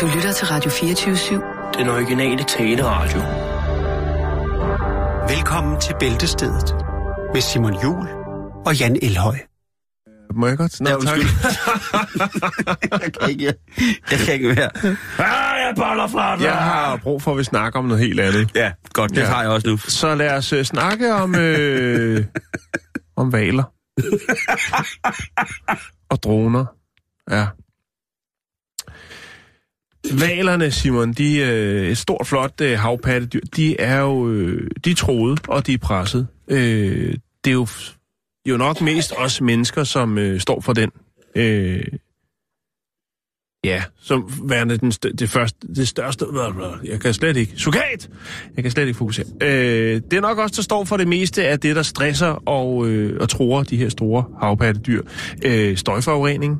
[0.00, 1.78] Du lytter til Radio 24-7.
[1.78, 3.20] Den originale taleradio.
[5.36, 6.74] Velkommen til Bæltestedet
[7.32, 8.08] med Simon Jul
[8.66, 9.36] og Jan Elhøj.
[10.34, 10.80] Må jeg godt?
[10.80, 11.18] Nå, Ja, tak.
[13.02, 13.44] jeg kan ikke,
[14.10, 14.70] jeg kan ikke mere.
[15.18, 16.44] Ah, jeg boller fra dig!
[16.44, 18.50] Jeg har brug for, at vi snakker om noget helt andet.
[18.54, 19.24] Ja, godt, det Ja.
[19.26, 19.76] har jeg også nu.
[19.76, 22.24] Så lad os uh, snakke om, øh,
[23.16, 23.64] om valer.
[26.10, 26.64] og droner.
[27.30, 27.46] Ja.
[30.12, 34.94] Valerne, Simon, de øh, et stort, flot øh, havpattedyr, de er jo øh, de er
[34.94, 36.26] troede, og de er presset.
[36.48, 37.14] Øh,
[37.44, 37.66] det er jo,
[38.46, 40.90] jo nok mest os mennesker, som øh, står for den.
[41.34, 41.84] Øh,
[43.64, 46.26] ja, som værende den, st- det, første, det største...
[46.84, 47.52] Jeg kan slet ikke...
[47.56, 48.10] Sukat!
[48.56, 49.26] Jeg kan slet ikke fokusere.
[49.42, 52.88] Øh, det er nok også, der står for det meste af det, der stresser og,
[52.88, 55.02] øh, og tror de her store havpattedyr.
[55.44, 56.58] Øh, støjforurening,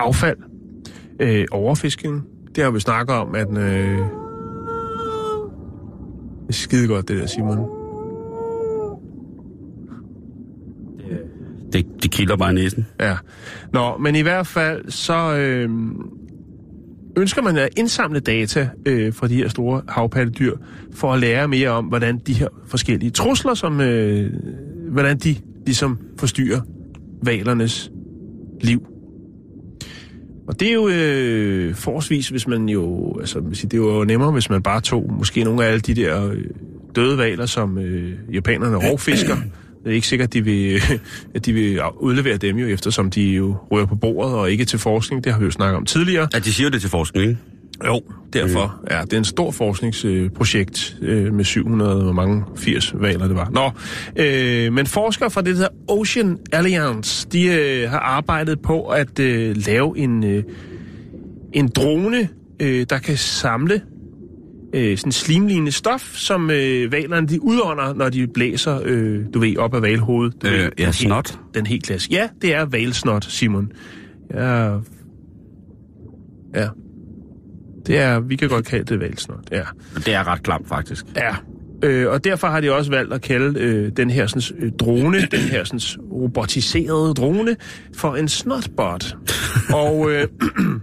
[0.00, 0.38] affald,
[1.20, 2.22] øh, overfiskning.
[2.54, 3.58] Det har vi snakket om, at...
[3.58, 3.98] Øh,
[6.40, 7.58] det er skide godt, det der, Simon.
[11.72, 12.86] Det, det kilder bare næsen.
[13.00, 13.16] Ja.
[13.72, 15.70] Nå, men i hvert fald, så øh,
[17.16, 20.56] ønsker man at indsamle data øh, fra de her store havpattedyr,
[20.92, 24.30] for at lære mere om, hvordan de her forskellige trusler, som, øh,
[24.90, 26.60] hvordan de ligesom forstyrrer
[27.22, 27.90] valernes
[28.60, 28.86] liv.
[30.46, 34.50] Og det er jo øh, forholdsvis, hvis man jo, altså det er jo nemmere, hvis
[34.50, 36.44] man bare tog måske nogle af alle de der øh,
[36.96, 39.36] døde valer, som øh, japanerne rovfisker.
[39.84, 40.80] Det er ikke sikkert, at de vil,
[41.34, 44.78] at de vil udlevere dem jo, eftersom de jo rører på bordet og ikke til
[44.78, 45.24] forskning.
[45.24, 46.28] Det har vi jo snakket om tidligere.
[46.34, 47.40] Ja, de siger jo det til forskning, ikke?
[47.86, 48.80] Jo, derfor.
[48.90, 53.50] Ja, det er en stor forskningsprojekt øh, med 700, hvor mange 80 valer det var.
[53.50, 53.70] Nå,
[54.22, 59.56] øh, men forskere fra det der Ocean Alliance, de øh, har arbejdet på at øh,
[59.66, 60.42] lave en, øh,
[61.52, 62.28] en drone,
[62.62, 63.80] øh, der kan samle
[64.74, 69.56] øh, sådan slimlignende stof, som øh, valerne de udånder, når de blæser, øh, du ved,
[69.56, 70.42] op af valhovedet.
[70.42, 71.38] Du Øh, ved, ja, den helt- snot.
[71.54, 72.08] Den helt klasse.
[72.12, 73.72] Ja, det er valsnot, Simon.
[74.34, 74.64] Ja,
[76.54, 76.68] ja.
[77.86, 79.62] Det er, vi kan godt kalde det valsnot, ja.
[79.96, 81.04] Det er ret klamt, faktisk.
[81.16, 81.36] Ja,
[81.82, 85.20] øh, og derfor har de også valgt at kalde øh, den her sådan, øh, drone,
[85.36, 85.80] den her sådan,
[86.12, 87.56] robotiserede drone,
[87.96, 89.16] for en snotbot.
[89.84, 90.28] og øh,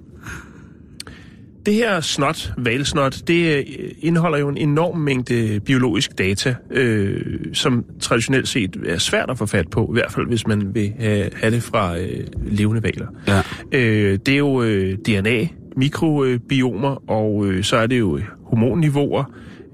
[1.66, 3.66] det her snot, valsnot, det øh,
[4.00, 7.22] indeholder jo en enorm mængde biologisk data, øh,
[7.54, 10.94] som traditionelt set er svært at få fat på, i hvert fald hvis man vil
[11.00, 13.08] have, have det fra øh, levende valer.
[13.28, 13.42] Ja.
[13.72, 19.24] Øh, det er jo øh, DNA, mikrobiomer, og øh, så er det jo øh, hormonniveauer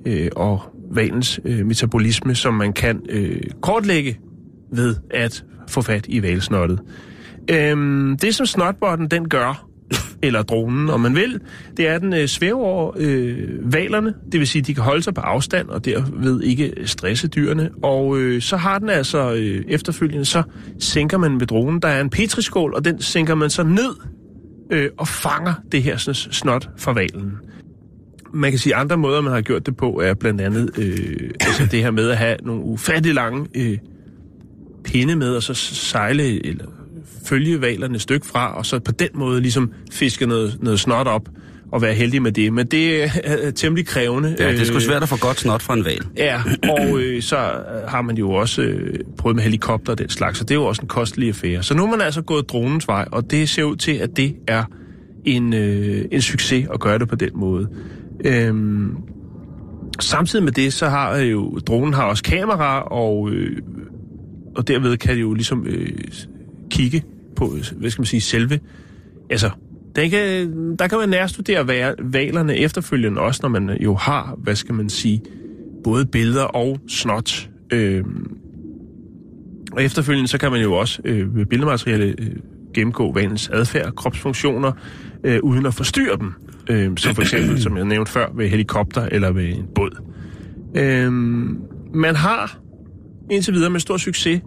[0.06, 4.20] øh, og valens øh, metabolisme, som man kan øh, kortlægge
[4.72, 6.80] ved at få fat i valsnottet.
[7.52, 9.68] Øhm, det som snotbotten den gør,
[10.24, 11.40] eller dronen, om man vil,
[11.78, 14.84] det er, at den øh, svæver over øh, valerne, det vil sige, at de kan
[14.84, 17.70] holde sig på afstand, og derved ikke stresse dyrene.
[17.84, 20.44] Og øh, så har den altså øh, efterfølgende, så
[20.80, 23.96] sænker man med dronen, der er en petriskål, og den sænker man så ned
[24.70, 27.34] øh, og fanger det her sådan, snot fra valen.
[28.34, 31.32] Man kan sige, at andre måder, man har gjort det på, er blandt andet øh,
[31.40, 33.78] altså det her med at have nogle ufattelig lange øh,
[34.84, 36.66] pinde med, og så sejle eller
[37.26, 41.08] følge valerne et stykke fra, og så på den måde ligesom fiske noget, noget snot
[41.08, 41.30] op
[41.72, 42.54] og være heldig med det.
[42.54, 44.36] Men det er, er temmelig krævende.
[44.40, 46.02] Ja, det er sgu Øh, svært at få godt snot fra en val.
[46.18, 50.10] Ja, og øh, så øh, har man jo også øh, prøvet med helikopter og den
[50.10, 51.64] slags, så det er jo også en kostelig affære.
[51.64, 54.36] Så nu er man altså gået dronens vej, og det ser ud til, at det
[54.48, 54.64] er
[55.26, 57.68] en, øh, en succes at gøre det på den måde.
[58.26, 58.96] Øhm,
[60.00, 63.58] samtidig med det, så har øh, jo dronen har også kamera, og, øh,
[64.56, 65.90] og derved kan det jo ligesom øh,
[66.72, 67.04] kigge
[67.36, 68.60] på, hvad skal man sige, selve,
[69.30, 69.50] altså
[69.98, 70.50] den kan,
[70.80, 71.68] der kan man nærstudere
[72.00, 75.22] valerne efterfølgende også, når man øh, jo har, hvad skal man sige,
[75.84, 77.50] både billeder og snot.
[77.74, 78.04] Øh,
[79.72, 82.32] og efterfølgende så kan man jo også øh, med billedmateriale øh,
[82.74, 84.72] gennemgå valens adfærd, kropsfunktioner,
[85.24, 86.34] øh, uden at forstyrre dem.
[86.70, 90.04] Øh, som for eksempel, som jeg nævnte før, ved helikopter eller ved en båd.
[90.76, 91.12] Øh,
[91.94, 92.60] man har
[93.32, 94.42] indtil videre med stor succes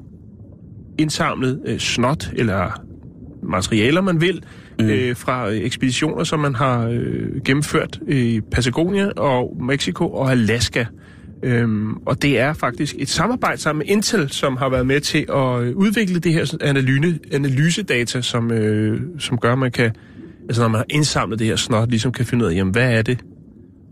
[0.99, 2.83] indsamlet øh, snot eller
[3.43, 4.45] materialer, man vil,
[4.83, 4.91] mm.
[4.91, 10.85] øh, fra ekspeditioner, som man har øh, gennemført i Patagonia og Mexico og Alaska.
[11.43, 15.27] Øhm, og det er faktisk et samarbejde sammen med Intel, som har været med til
[15.29, 19.93] at øh, udvikle det her analyse, analysedata, som, øh, som gør, at man kan,
[20.49, 22.93] altså når man har indsamlet det her snot, ligesom kan finde ud af, jamen hvad
[22.93, 23.19] er det?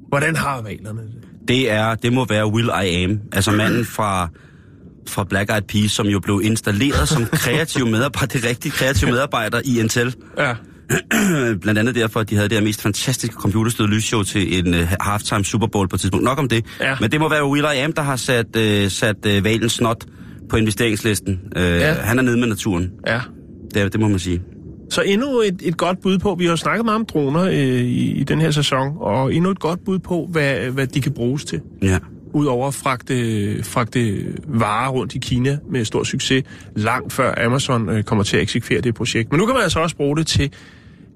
[0.08, 1.48] Hvordan har valerne det?
[1.48, 4.28] Det, er, det må være Will I Am, altså manden fra,
[5.08, 9.60] fra Black Eyed Peas, som jo blev installeret som kreativ medarbejder, det rigtige kreative medarbejder
[9.64, 10.14] i Intel.
[10.38, 10.54] Ja,
[11.60, 14.80] Blandt andet derfor, at de havde det her mest fantastiske computerstøde lysshow til en uh,
[15.00, 16.24] halftime Super Bowl på et tidspunkt.
[16.24, 16.64] Nok om det.
[16.80, 16.96] Ja.
[17.00, 20.04] Men det må være Will I Am, der har sat, uh, sat uh, valens snot
[20.50, 21.40] på investeringslisten.
[21.56, 21.92] Uh, ja.
[21.92, 22.90] Han er nede med naturen.
[23.06, 23.20] Ja.
[23.74, 24.42] Det, det må man sige.
[24.90, 28.12] Så endnu et, et godt bud på, vi har snakket meget om droner øh, i,
[28.12, 31.44] i den her sæson, og endnu et godt bud på, hvad, hvad de kan bruges
[31.44, 31.60] til.
[31.82, 31.98] Ja.
[32.34, 36.44] Udover at fragte, fragte varer rundt i Kina med stor succes,
[36.76, 39.30] langt før Amazon øh, kommer til at eksekvere det projekt.
[39.32, 40.52] Men nu kan man altså også bruge det til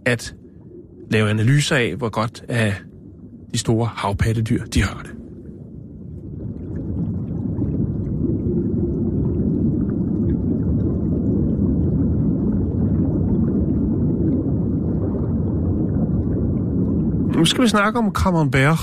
[0.06, 0.34] at
[1.10, 2.74] lave analyser af, hvor godt af
[3.52, 5.10] de store havpattedyr, de har det.
[17.36, 18.78] Nu skal vi snakke om camembert,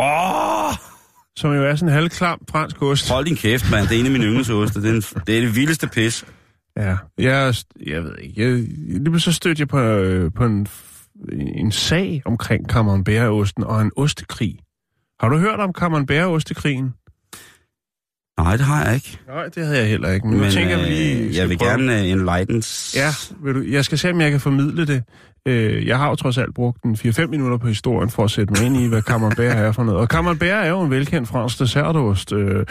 [0.00, 0.68] Åh!
[0.68, 0.74] Oh!
[1.36, 3.10] som jo er sådan en halvklam fransk ost.
[3.10, 3.88] Hold din kæft, mand.
[3.88, 4.82] Det er en af mine yndlingsoste.
[4.82, 6.24] Det er, en, det er det vildeste pis.
[6.76, 7.54] Ja, jeg,
[7.86, 8.42] jeg ved ikke.
[8.42, 8.50] Jeg,
[9.00, 10.66] lige så stødte jeg på, øh, på en,
[11.32, 14.58] en sag omkring camembert-osten og en ostekrig.
[15.20, 16.94] Har du hørt om camembert-ostekrigen?
[18.38, 19.18] Nej, det har jeg ikke.
[19.28, 20.26] Nej, det havde jeg heller ikke.
[20.26, 21.70] Men, nu tænker lige øh, skal jeg vil prøve.
[21.70, 22.96] gerne uh, enlightens.
[22.96, 23.10] Ja,
[23.44, 25.02] vil du, jeg skal se, om jeg kan formidle det.
[25.48, 28.52] Øh, jeg har jo trods alt brugt en 4-5 minutter på historien for at sætte
[28.52, 30.00] mig ind i, hvad camembert er for noget.
[30.00, 32.32] Og camembert er jo en velkendt fransk dessertost.
[32.32, 32.66] Øh, øh,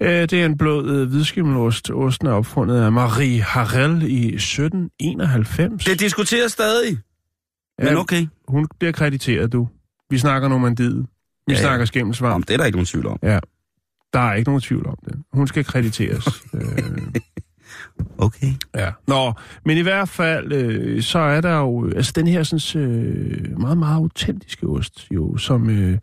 [0.00, 1.90] det er en blød øh, hvidskimmelost.
[1.90, 5.84] Osten er opfundet af Marie Harel i 1791.
[5.84, 6.98] Det diskuteres stadig.
[7.78, 8.26] Men Ja, okay.
[8.48, 9.68] Hun bliver krediteret, du.
[10.10, 10.96] Vi snakker Normandiet.
[10.96, 11.04] Vi
[11.48, 11.62] Ja, ja, ja.
[11.62, 12.32] snakker skimmelsvarm.
[12.34, 13.18] Om det er der ikke nogen tvivl om.
[13.22, 13.38] Ja.
[14.12, 15.14] Der er ikke nogen tvivl om det.
[15.32, 16.26] Hun skal krediteres.
[16.54, 16.62] øh,
[18.18, 18.52] Okay.
[18.74, 18.90] ja.
[19.06, 19.32] Nå,
[19.64, 23.78] men i hvert fald, øh, så er der jo, altså den her sådan, øh, meget,
[23.78, 25.98] meget autentiske ost, jo, som øh,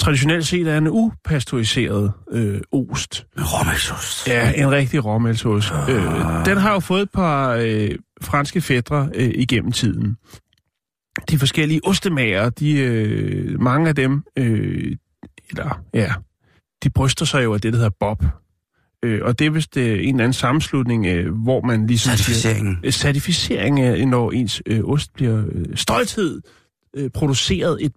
[0.00, 3.26] traditionelt set er en upasteuriseret øh, ost.
[3.38, 4.28] Råmælsost.
[4.28, 5.72] Ja, en rigtig råmælsost.
[5.88, 6.04] Øh,
[6.44, 7.90] den har jo fået et par øh,
[8.22, 10.16] franske fædre øh, igennem tiden.
[11.30, 14.96] De forskellige ostemager, de, øh, mange af dem, øh,
[15.50, 16.12] eller ja,
[16.84, 18.24] de bryster sig jo af det, der hedder Bob.
[19.04, 22.16] Øh, og det er vist øh, en eller anden sammenslutning, øh, hvor man ligesom siger,
[22.16, 22.78] Certificeringen.
[22.84, 26.40] øh, certificering af, når ens øh, ost bliver øh, stolthed
[26.96, 27.92] øh, produceret et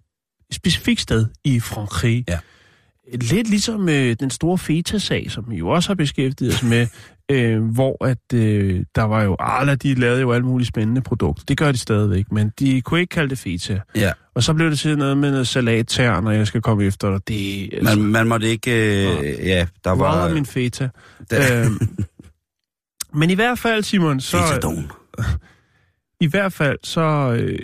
[0.52, 2.24] specifikt sted i Frankrig.
[2.28, 2.38] Ja.
[3.12, 6.86] Lidt ligesom øh, den store feta-sag, som vi jo også har beskæftiget os med,
[7.30, 11.44] øh, hvor at øh, der var jo, Arla, de lavede jo alle mulige spændende produkter.
[11.48, 13.80] Det gør de stadigvæk, men de kunne ikke kalde det feta.
[13.96, 14.12] Ja.
[14.34, 17.28] Og så blev det til noget med noget salattær, når jeg skal komme efter dig.
[17.28, 18.70] Det altså, Man, man måtte ikke...
[18.70, 20.18] Øh, ja, der var...
[20.18, 20.88] var min feta.
[21.30, 21.78] Der, Øhm,
[23.18, 24.38] men i hvert fald, Simon, så...
[24.38, 24.90] Fetadon.
[26.20, 27.58] I hvert fald, så øh,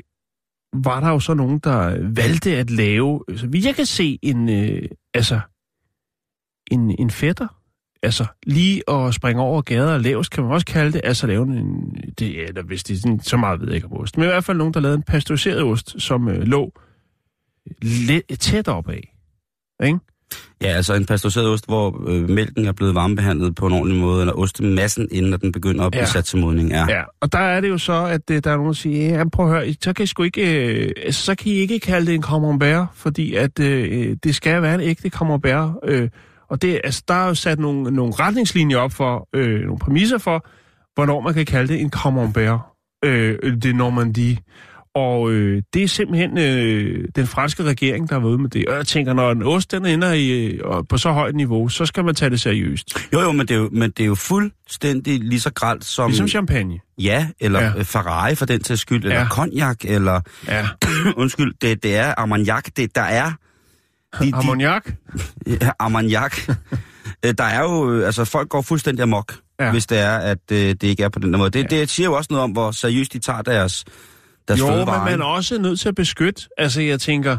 [0.72, 4.49] var der jo så nogen, der valgte at lave, så vidt jeg kan se, en,
[4.49, 4.82] øh,
[5.14, 5.40] altså,
[6.70, 7.49] en, en fætter.
[8.02, 11.00] Altså, lige at springe over gader og lavest, kan man også kalde det.
[11.05, 13.87] Altså, lave en, det er der hvis det er sådan, så meget ved jeg ikke
[13.87, 14.17] om ost.
[14.17, 16.73] Men i hvert fald nogen, der lavede en pasteuriseret ost, som øh, lå
[17.66, 19.16] øh, lidt tæt op af.
[19.82, 19.99] Ikke?
[20.62, 24.21] Ja, altså en pasteuriseret ost, hvor øh, mælken er blevet varmebehandlet på en ordentlig måde,
[24.21, 26.06] eller ostemassen, inden den begynder at blive Ja.
[26.06, 26.71] sat til modning.
[26.71, 26.87] Ja.
[26.88, 29.25] Ja, og der er det jo så, at øh, der er nogen, der siger, ja,
[29.32, 30.65] prøv at høre, så kan I sgu ikke,
[31.06, 34.75] øh, så kan I ikke kalde det en camembert, fordi at øh, det skal være
[34.75, 35.71] en ægte camembert.
[35.85, 36.09] Øh,
[36.50, 40.19] og det, altså, der er jo sat nogle, nogle retningslinjer op for, øh, nogle præmisser
[40.19, 40.47] for,
[40.94, 42.61] hvornår man kan kalde det en camembert.
[43.05, 44.37] Øh, det Normandie.
[44.94, 48.66] Og øh, det er simpelthen øh, den franske regering, der har været ude med det.
[48.68, 51.87] Og jeg tænker, når en ost den ender i, øh, på så højt niveau, så
[51.87, 52.99] skal man tage det seriøst.
[53.12, 56.11] Jo, jo, men det er jo, men det er jo fuldstændig lige så gralt som...
[56.11, 56.78] Ligesom champagne.
[56.99, 57.73] Ja, eller Ja.
[57.76, 57.82] ja.
[57.82, 59.20] Ferrari for den til skyld, eller Ja.
[59.23, 59.28] ja.
[59.28, 60.20] cognac, eller...
[60.49, 60.68] Ja.
[61.16, 63.32] Undskyld, det, det er Armagnac, det der er...
[64.20, 64.32] De, de,
[65.62, 66.49] ja, Armagnac.
[67.26, 67.92] Øh, der er jo...
[67.92, 69.64] øh, Altså, folk går fuldstændig amok, Ja.
[69.64, 69.70] ja.
[69.73, 71.50] hvis det er, at øh, det ikke er på den der måde.
[71.50, 73.85] Det, det siger jo også noget om, hvor seriøst de tager deres,
[74.50, 75.11] deres Jo, men fødevarer.
[75.11, 76.42] man er også nødt til at beskytte.
[76.59, 77.38] Altså, jeg tænker...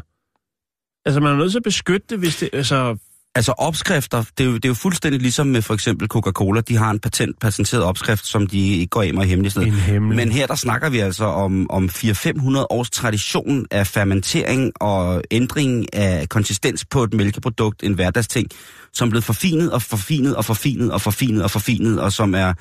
[1.05, 2.49] Altså, man er nødt til at beskytte det, hvis det...
[2.53, 2.97] Altså,
[3.35, 6.61] Altså opskrifter, det er, jo, det er jo fuldstændig ligesom med for eksempel Coca-Cola.
[6.61, 9.57] De har en patent, patenteret opskrift, som de ikke går af med hemmeligt.
[9.57, 10.15] En hemmelig.
[10.15, 15.95] Men her der snakker vi altså om, om 400-500 års tradition af fermentering og ændring
[15.95, 18.47] af konsistens på et mælkeprodukt, en hverdagsting,
[18.93, 22.53] som er blevet forfinet og forfinet og forfinet og forfinet og forfinet, og som er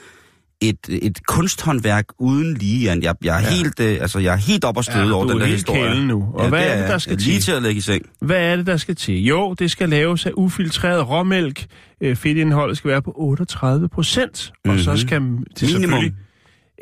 [0.60, 2.84] et, et kunsthåndværk uden lige.
[2.84, 3.02] Jan.
[3.02, 3.54] Jeg, jeg, er Ja.
[3.54, 6.06] helt, øh, altså, jeg er helt op og støde Ja, over den er der historie.
[6.06, 6.28] nu.
[6.34, 7.42] Og hvad er det, der skal Lige til?
[7.42, 8.02] til at lægge i seng.
[8.20, 9.24] hvad er det, der skal til?
[9.24, 11.66] Jo, det skal laves af ufiltreret råmælk.
[12.00, 14.52] Øh, Fedtindholdet skal være på 38 procent.
[14.68, 14.98] Og så Mhm.
[14.98, 15.20] skal
[15.60, 16.04] det Minimum.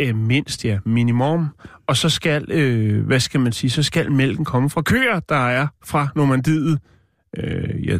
[0.00, 0.78] Øh, mindst, ja.
[0.86, 1.46] Minimum.
[1.86, 5.48] Og så skal, øh, hvad skal man sige, så skal mælken komme fra køer, der
[5.48, 6.78] er fra Normandiet.
[7.36, 7.98] Øh, ja,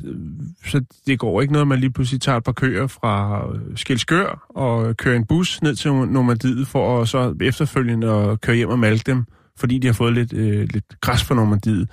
[0.66, 3.42] så det går ikke noget, at man lige pludselig tager et par køer fra
[3.76, 8.68] Skelskør og kører en bus ned til Normandiet for at så efterfølgende at køre hjem
[8.68, 9.24] og malke dem,
[9.56, 11.88] fordi de har fået lidt, øh, lidt græs på Normandiet.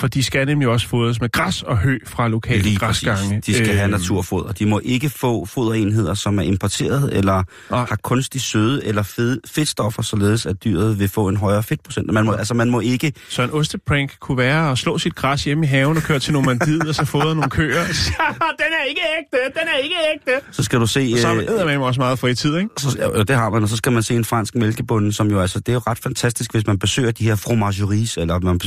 [0.00, 3.22] For de skal nemlig også fodres med græs og hø fra lokale Lige græsgange.
[3.40, 3.44] præcis.
[3.44, 4.52] De skal have Øh, naturfoder.
[4.52, 7.84] De må ikke få foderenheder, som er importeret, eller Nej.
[7.88, 12.12] har kunstig søde eller fed, fedtstoffer, således at dyret vil få en højere fedtprocent.
[12.12, 13.12] Man må, altså, man må ikke...
[13.28, 16.32] Så en osteprank kunne være at slå sit græs hjemme i haven og køre til
[16.32, 17.82] Normandiet og så fodre nogle køer.
[18.62, 20.46] den er ikke ægte, den er ikke ægte.
[20.52, 21.20] Så skal du se...
[21.20, 22.70] Så øh, er man også meget fritid, ikke?
[22.78, 25.40] så, ja, det har man, og så skal man se en fransk mælkebonde, som jo
[25.40, 28.60] altså, det er jo ret fantastisk, hvis man besøger de her fromageries, eller man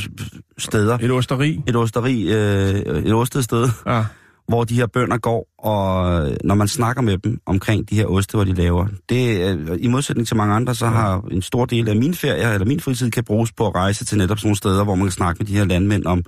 [0.58, 1.62] steder, Et osteri.
[1.68, 4.04] et osteri, øh, et ostet sted, Ja.
[4.50, 8.06] hvor de her bønder går, og øh, når man snakker med dem omkring de her
[8.06, 11.66] oste, hvor de laver, det er, i modsætning til mange andre, så har en stor
[11.66, 14.48] del af min ferie, eller min fritid, kan bruges på at rejse til netop sådan
[14.48, 16.24] nogle steder, hvor man kan snakke med de her landmænd om,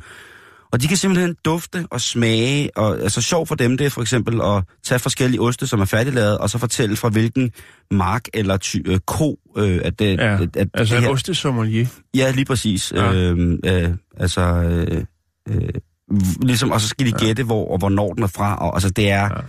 [0.71, 4.01] og de kan simpelthen dufte og smage, og altså sjov for dem, det er for
[4.01, 7.51] eksempel at tage forskellige oste, som er færdiglavet, og så fortælle fra hvilken
[7.91, 11.11] mark eller ty, øh, ko, øh, at det, Ja, at, at altså det en her,
[11.11, 11.85] ostesommelier.
[12.15, 12.91] Ja, lige præcis.
[12.95, 13.11] Ja.
[13.11, 13.31] Ja.
[13.31, 15.03] Øh, øh, altså, øh,
[15.49, 15.69] øh,
[16.41, 18.55] ligesom, og så skal de gætte, hvor og hvornår den er fra.
[18.55, 19.23] Og, altså, det er Ja.
[19.23, 19.41] ja.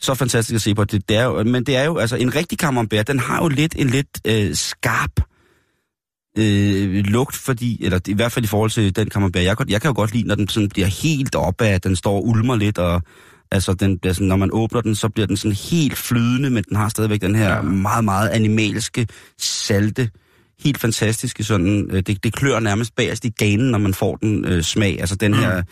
[0.00, 0.84] så fantastisk at se på.
[0.84, 3.48] Det, det er jo, men det er jo, altså, en rigtig camembert, den har jo
[3.48, 5.10] lidt en lidt øh, skarp
[6.38, 9.88] øh, lugt, fordi, eller i hvert fald i forhold til den camembert, jeg, jeg kan
[9.88, 12.78] jo godt lide, når den sådan bliver helt oppe af, den står og ulmer lidt,
[12.78, 13.02] og
[13.50, 16.64] altså, den bliver sådan, når man åbner den, så bliver den sådan helt flydende, men
[16.68, 17.62] den har stadigvæk den her Ja.
[17.62, 19.06] meget, meget animalske,
[19.38, 20.10] salte,
[20.64, 24.44] helt fantastiske sådan, øh, det, det klør nærmest bagerst i ganen, når man får den
[24.44, 25.62] øh, smag, altså den her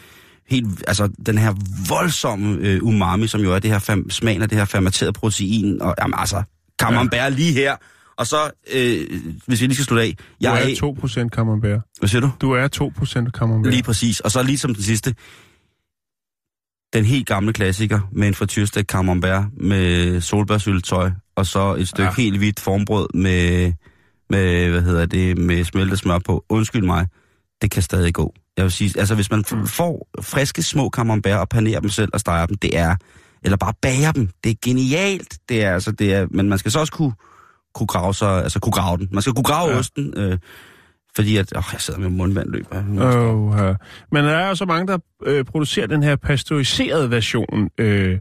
[0.51, 1.55] helt, altså den her
[1.89, 5.83] voldsomme øh, umami, som jo er det her fam, smagen af det her fermenterede protein,
[5.83, 6.43] og jamen altså,
[6.83, 7.29] camembert ja.
[7.29, 7.77] lige her,
[8.21, 9.07] og så, øh,
[9.47, 11.81] hvis vi lige skal slutte af, Du jeg er 2% camembert.
[11.99, 12.31] hvad siger du?
[12.41, 13.73] Du er 2% camembert.
[13.73, 14.21] Lige præcis.
[14.21, 15.15] Og så lige som den sidste,
[16.93, 22.23] den helt gamle klassiker med en frityrstek camembert med solbærsyltetøj, og så et stykke Ja.
[22.23, 23.73] helt hvidt formbrød med,
[24.31, 26.45] med, hvad hedder det, med smeltet smør på.
[26.49, 27.07] Undskyld mig,
[27.63, 28.35] det kan stadig gå.
[28.57, 32.21] Jeg vil sige, altså hvis man får friske små camembert og panerer dem selv og
[32.21, 32.97] steger dem, det er,
[33.45, 35.39] eller bare bager dem, det er genialt.
[35.49, 37.13] Det er, altså, det er, men man skal så også kunne,
[37.75, 39.09] kunne grave sig, altså kunne grave den.
[39.13, 39.79] Man skal kunne grave Ja.
[39.79, 40.39] osten, øh,
[41.17, 42.77] fordi at, åh, jeg sidder med mundvand løber.
[42.79, 43.75] Oh, ja.
[44.13, 47.71] Men der er jo så mange, der øh, producerer den her pasteuriserede version.
[47.79, 48.19] Øh,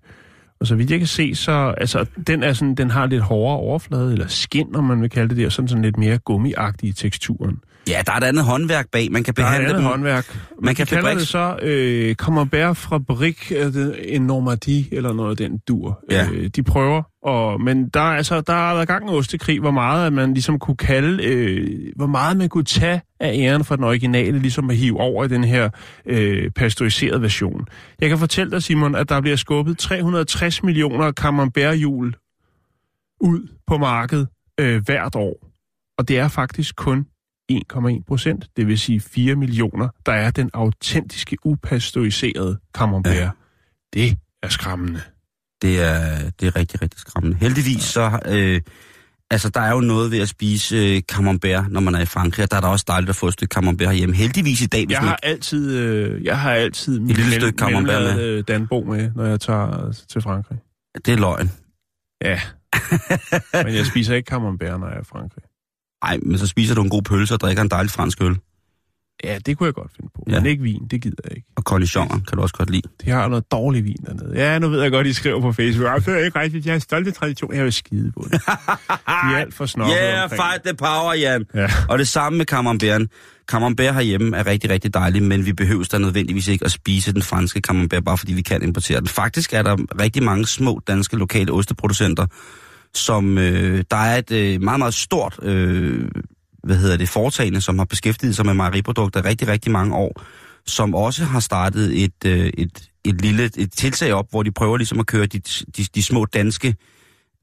[0.60, 3.58] og så vidt jeg kan se, så altså, den, er sådan, den har lidt hårdere
[3.58, 6.92] overflade, eller skin, om man vil kalde det og sådan, sådan lidt mere gummiagtig i
[6.94, 7.58] teksturen.
[7.88, 9.12] Ja, der er et andet håndværk bag.
[9.12, 9.90] Man kan Der er behandle andet dem.
[9.90, 10.34] håndværk.
[10.34, 13.52] Man, Man kan kan kalde fabrik- det så øh, Camembert Fabrik
[14.06, 16.00] en Normandie, eller noget af den dur.
[16.12, 16.28] Ja.
[16.32, 19.72] Øh, de prøver, og, men der, er altså, der har været gang med ostekrig, hvor
[19.72, 23.76] meget at man ligesom kunne kalde, øh, hvor meget man kunne tage af æren for
[23.76, 25.70] den originale, ligesom at hive over i den her
[26.06, 27.66] øh, pasteuriserede version.
[28.02, 32.14] Jeg kan fortælle dig, Simon, at der bliver skubbet 360 millioner Camembert-hjul
[33.22, 34.28] ud på markedet
[34.60, 35.48] øh, hvert år.
[35.98, 37.06] Og det er faktisk kun
[37.52, 43.16] 1,1 procent, det vil sige 4 millioner, der er den autentiske, upasteuriserede camembert.
[43.16, 43.30] Ja.
[43.94, 45.02] Det er skræmmende.
[45.62, 47.38] Det er, det er rigtig, rigtig skræmmende.
[47.38, 48.20] Heldigvis så...
[48.26, 48.62] Øh,
[49.32, 52.44] altså, der er jo noget ved at spise øh, camembert, når man er i Frankrig,
[52.44, 54.16] og der er der også dejligt at få et stykke camembert hjemme.
[54.16, 58.16] Heldigvis i dag, hvis Jeg har altid, øh, jeg har altid lille stykke camembert med.
[58.16, 58.44] med.
[58.44, 60.58] Danbo med, når jeg tager til Frankrig.
[61.06, 61.52] Det er løgn.
[62.24, 62.40] Ja.
[63.66, 65.44] Men jeg spiser ikke camembert, når jeg er i Frankrig.
[66.04, 68.38] Nej, men så spiser du en god pølse og drikker en dejlig fransk øl.
[69.24, 70.24] Ja, det kunne jeg godt finde på.
[70.28, 70.40] Ja.
[70.40, 71.48] Men ikke vin, det gider jeg ikke.
[71.56, 72.82] Og cornichoner kan du også godt lide.
[73.06, 74.34] De har noget dårlig vin dernede.
[74.36, 75.88] Ja, nu ved jeg godt, I skriver på Facebook.
[75.88, 77.54] Jeg føler ikke rigtigt, jeg har stolte tradition.
[77.54, 78.42] Jeg vil skide på det.
[78.42, 78.48] De
[79.08, 81.46] er alt for snobbede Yeah, omkring fight the power, Jan.
[81.56, 81.68] Ja.
[81.90, 83.10] Og det samme med camemberten.
[83.48, 87.22] Camembert herhjemme er rigtig, rigtig dejlig, men vi behøver da nødvendigvis ikke at spise den
[87.22, 89.08] franske camembert, bare fordi vi kan importere den.
[89.08, 92.26] Faktisk er der rigtig mange små danske lokale osteproducenter,
[92.96, 96.08] som øh, der er et øh, meget, meget stort øh,
[96.64, 100.22] hvad hedder det, foretagende, som har beskæftiget sig med mejeriprodukter rigtig, rigtig mange år,
[100.66, 104.78] som også har startet et, øh, et, et lille et tiltag op, hvor de prøver
[104.78, 105.40] ligesom at køre de,
[105.78, 106.76] de, de små danske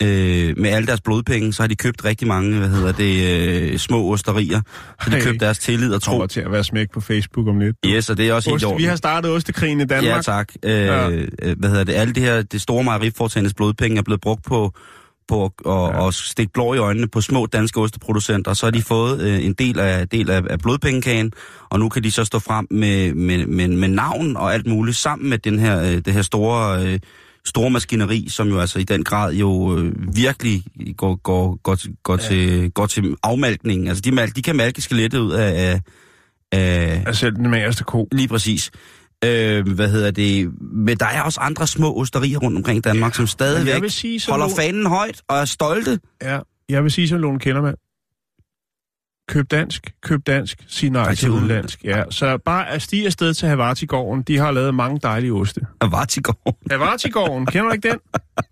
[0.02, 3.78] øh, med alle deres blodpenge, så har de købt rigtig mange, hvad hedder det, øh,
[3.78, 4.60] små osterier.
[5.04, 5.22] Så de Hey.
[5.22, 6.10] købt deres tillid og tro.
[6.10, 7.76] kommer til at være smæk på Facebook om lidt.
[7.86, 8.78] Yes, og det er også helt i Ost, orden.
[8.78, 10.16] vi har startet ostekrigen i Danmark.
[10.16, 10.52] Ja, tak.
[10.62, 11.08] Øh, Ja.
[11.08, 11.24] ja.
[11.56, 11.92] Hvad hedder det?
[11.92, 14.72] Alle det her, det store mejeriforetagendes blodpenge er blevet brugt på,
[15.28, 16.06] på at, og, Ja.
[16.08, 19.52] at stikke blå i øjnene på små danske osteproducenter, så har de fået øh, en
[19.52, 21.32] del af, del af, af blodpengekagen,
[21.70, 24.96] og nu kan de så stå frem med, med, med, med navn og alt muligt
[24.96, 26.98] sammen med den her, øh, det her store, øh,
[27.44, 30.62] store maskineri, som jo altså i den grad jo øh, virkelig
[30.96, 32.28] går, går, går, til, går, ja.
[32.28, 33.88] til, går til afmalkning.
[33.88, 35.80] Altså de, mal, de kan malke skelettet ud af, af,
[36.52, 38.08] af, Altså den magerste ko.
[38.12, 38.70] Lige præcis.
[39.26, 40.52] Øh, hvad hedder det?
[40.60, 44.46] Men der er også andre små osterier rundt omkring Danmark, som stadigvæk sige, så holder
[44.46, 45.98] Lone- fanen højt og er stolte.
[46.22, 47.76] Ja, jeg vil sige som Lone Kellermann.
[49.28, 51.84] Køb dansk, køb dansk, sig nej til udenlandsk.
[51.84, 54.22] Ja, så bare at stige afsted til Havatigården.
[54.22, 55.60] De har lavet mange dejlige oste.
[55.80, 56.56] Avatigård.
[56.70, 57.98] Havatigården, kender du ikke den?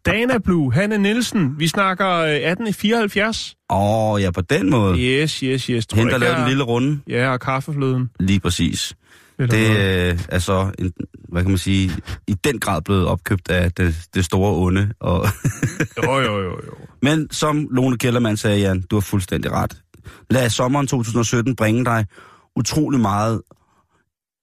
[0.07, 1.55] Dana Blue, Hanne Nielsen.
[1.59, 3.55] Vi snakker øh, 1874.
[3.71, 4.99] Åh, oh, ja, på den måde.
[4.99, 5.87] Yes, yes, yes.
[5.87, 7.01] Tror Hende, der lavede den lille runde.
[7.09, 8.11] Ja, og kaffefløden.
[8.21, 8.95] Lige præcis.
[9.39, 10.93] Eller Det øh, er så, en,
[11.29, 11.91] hvad kan man sige,
[12.29, 14.93] i den grad blevet opkøbt af det, det store onde.
[15.01, 15.29] Og
[16.05, 16.73] Jo, jo, jo, jo.
[17.03, 19.77] Men som Lone Kellermann sagde, Jan, du har fuldstændig ret.
[20.31, 22.07] Lad sommeren 2017 bringe dig
[22.57, 23.43] utrolig meget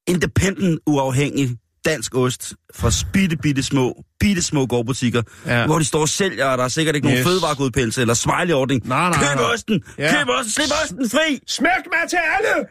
[0.08, 5.66] independent, uafhængig dansk ost fra bitte, bitte små, bitte små gårdbutikker, Ja.
[5.66, 7.14] hvor de står og sælger, og der er sikkert ikke yes.
[7.14, 8.88] Nogen fødevaregodpenselse eller smiley-ordning.
[8.88, 9.54] Nej, nej, Køb nej.
[9.54, 9.84] osten!
[9.98, 10.12] Ja.
[10.20, 10.52] Køb osten!
[10.52, 11.40] Slip osten fri!
[11.48, 12.68] Smæk mig til alle!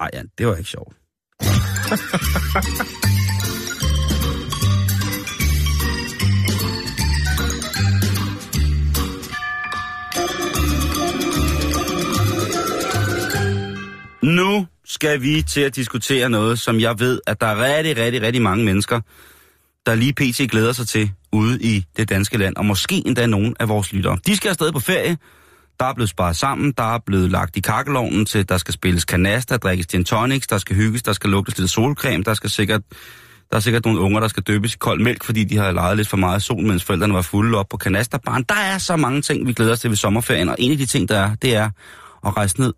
[0.00, 0.96] Ej, Jan, det var ikke sjovt.
[14.22, 18.22] Nu skal vi til at diskutere noget, som jeg ved, at der er rigtig, rigtig,
[18.22, 19.00] rigtig mange mennesker,
[19.86, 20.50] der lige pt.
[20.50, 24.18] glæder sig til ude i det danske land, og måske endda nogen af vores lyttere.
[24.26, 25.16] De skal afsted på ferie,
[25.80, 29.04] der er blevet sparet sammen, der er blevet lagt i kakkelovnen til, der skal spilles
[29.04, 32.82] kanasta, drikkes gin tonics, der skal hygges, der skal lugtes lidt solcreme, der skal sikkert
[33.50, 35.96] der er sikkert nogle unger, der skal døbes i kold mælk, fordi de har leget
[35.96, 38.42] lidt for meget sol, mens forældrene var fulde op på kanasterbarn.
[38.42, 40.86] Der er så mange ting, vi glæder os til ved sommerferien, og en af de
[40.86, 41.70] ting, der er, det er
[42.26, 42.72] at rejse ned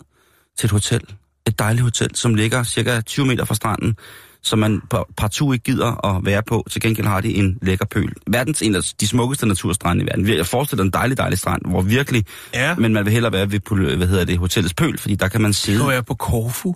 [0.59, 1.01] til et hotel.
[1.47, 3.97] Et dejligt hotel, som ligger cirka 20 meter fra stranden,
[4.43, 6.67] som man par- partout ikke gider at være på.
[6.71, 8.13] Til gengæld har de en lækker pøl.
[8.27, 10.29] Verdens en af de smukkeste naturstrande i verden.
[10.29, 12.25] Jeg forestiller en dejlig, dejlig strand, hvor virkelig...
[12.55, 12.75] Ja.
[12.75, 15.53] Men man vil hellere være ved hvad hedder det, hotellets pøl, fordi der kan man
[15.53, 15.79] sidde.
[15.79, 16.75] Nu er jeg på Korfu.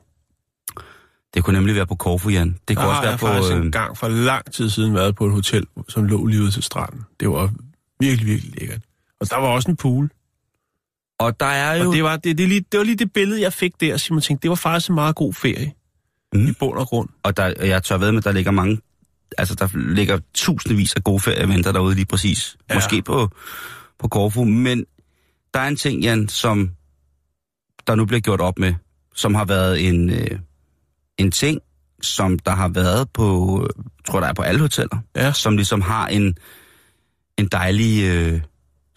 [1.35, 2.57] Det kunne nemlig være på Korfu, Jan.
[2.69, 3.27] Det kunne også har være jeg på...
[3.27, 6.43] faktisk øh, en gang for lang tid siden været på et hotel, som lå lige
[6.43, 7.01] ude til stranden.
[7.21, 7.51] Det var
[8.01, 8.81] virkelig, virkelig lækkert.
[9.21, 10.11] Og der var også en pool.
[11.19, 11.89] Og der er jo...
[11.89, 14.21] Og det var, det, det, lige, det var lige det billede, jeg fik der, Simon
[14.21, 15.73] tænkte, det var faktisk en meget god ferie.
[16.39, 16.47] Mm.
[16.49, 17.09] I bund og grund.
[17.23, 18.79] Og der, jeg tør ved med, der ligger mange...
[19.39, 22.57] Altså, der ligger tusindvis af gode ferieeventer derude lige præcis.
[22.71, 22.75] Ja.
[22.75, 23.31] Måske på,
[23.99, 24.45] på Korfu.
[24.45, 24.85] Men
[25.55, 26.71] der er en ting, Jan, som
[27.87, 28.75] der nu bliver gjort op med,
[29.15, 30.39] som har været en, øh,
[31.19, 31.61] en ting,
[32.03, 33.69] som der har været på,
[34.07, 35.33] tror der er på alle hoteller, Ja.
[35.33, 36.35] som ligesom har en,
[37.39, 38.41] en dejlig øh,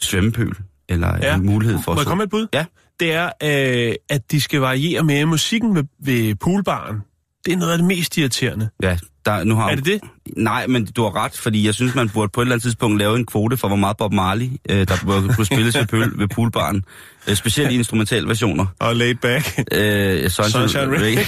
[0.01, 0.55] svømmepøl,
[0.89, 1.35] eller Ja.
[1.35, 2.47] en mulighed for Må jeg komme med et bud?
[2.53, 2.65] Ja.
[2.99, 7.01] Det er, øh, at de skal variere med musikken ved, ved poolbaren.
[7.45, 8.69] Det er noget af det mest irriterende.
[8.83, 10.01] Ja, der, nu har Er det det?
[10.37, 12.97] Nej, men du har ret, fordi jeg synes, man burde på et eller andet tidspunkt
[12.99, 16.19] lave en kvote for, hvor meget Bob Marley, øh, der burde kunne spilles ved, pøl,
[16.19, 16.85] ved poolbaren.
[17.29, 18.65] Øh, specielt i instrumental versioner.
[18.79, 19.59] Og laid back.
[19.71, 21.25] Øh, Sunshine, Sunshine Reggae.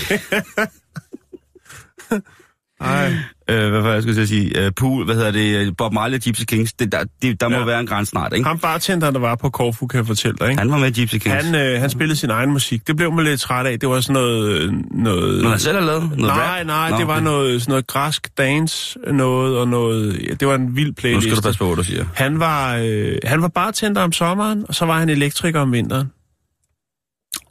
[2.82, 3.14] Ej.
[3.50, 4.66] øh, hvad var jeg skulle sige?
[4.66, 5.78] Øh, pool, hvad hedder det?
[5.78, 6.74] Bob Marley og Gypsy Kings.
[6.74, 7.64] Det, der, det, der må Ja.
[7.66, 8.48] være en grænse snart, ikke?
[8.48, 10.60] Ham bartenderen, der var på Korfu, kan jeg fortælle dig, ikke?
[10.60, 11.46] Han var med Gypsy Kings.
[11.46, 12.88] Han, øh, han spillede sin egen musik.
[12.88, 13.80] Det blev man lidt træt af.
[13.80, 14.74] Det var sådan noget...
[14.92, 16.66] noget Når han selv har lavet noget nej, rap?
[16.68, 17.24] nej, Nå, det var okay.
[17.24, 20.20] noget, sådan noget græsk dance noget, og noget...
[20.28, 21.22] Ja, det var en vild Nu playlist.
[21.28, 22.06] skal du passe på, hvad du siger.
[22.16, 26.08] Han var, øh, han var bartender om sommeren, og så var han elektriker om vinteren.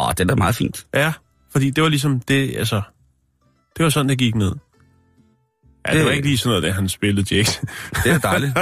[0.00, 0.86] Åh, det er da meget fint.
[0.94, 1.12] Ja,
[1.52, 2.82] fordi det var ligesom det, altså...
[3.76, 4.52] Det var sådan, det gik ned.
[5.88, 7.60] Ja, det, Det- var ikke lige sådan noget, da han spillede Jakes.
[8.04, 8.52] Det er dejligt.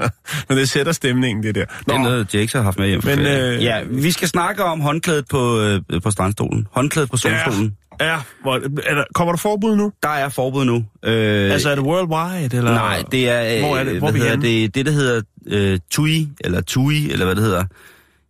[0.48, 1.64] Men det sætter stemningen, det der.
[1.64, 3.00] Det er noget, Jakes har haft med hjem.
[3.04, 6.66] Men, øh, ja, vi skal snakke om håndklædet på, øh, på strandstolen.
[6.72, 7.76] Håndklædet på solstolen.
[8.00, 8.54] Ja, ja hvor,
[8.86, 9.92] er der, kommer der forbud nu?
[10.02, 10.84] Der er forbud nu.
[11.04, 12.74] Øh, Altså, er det worldwide, eller?
[12.74, 13.98] nej, det er, øh, Hvor er det?
[13.98, 14.46] Hvor er hvad hedder henne?
[14.62, 17.64] det, det, der hedder øh, TUI, eller TUI, eller hvad det hedder.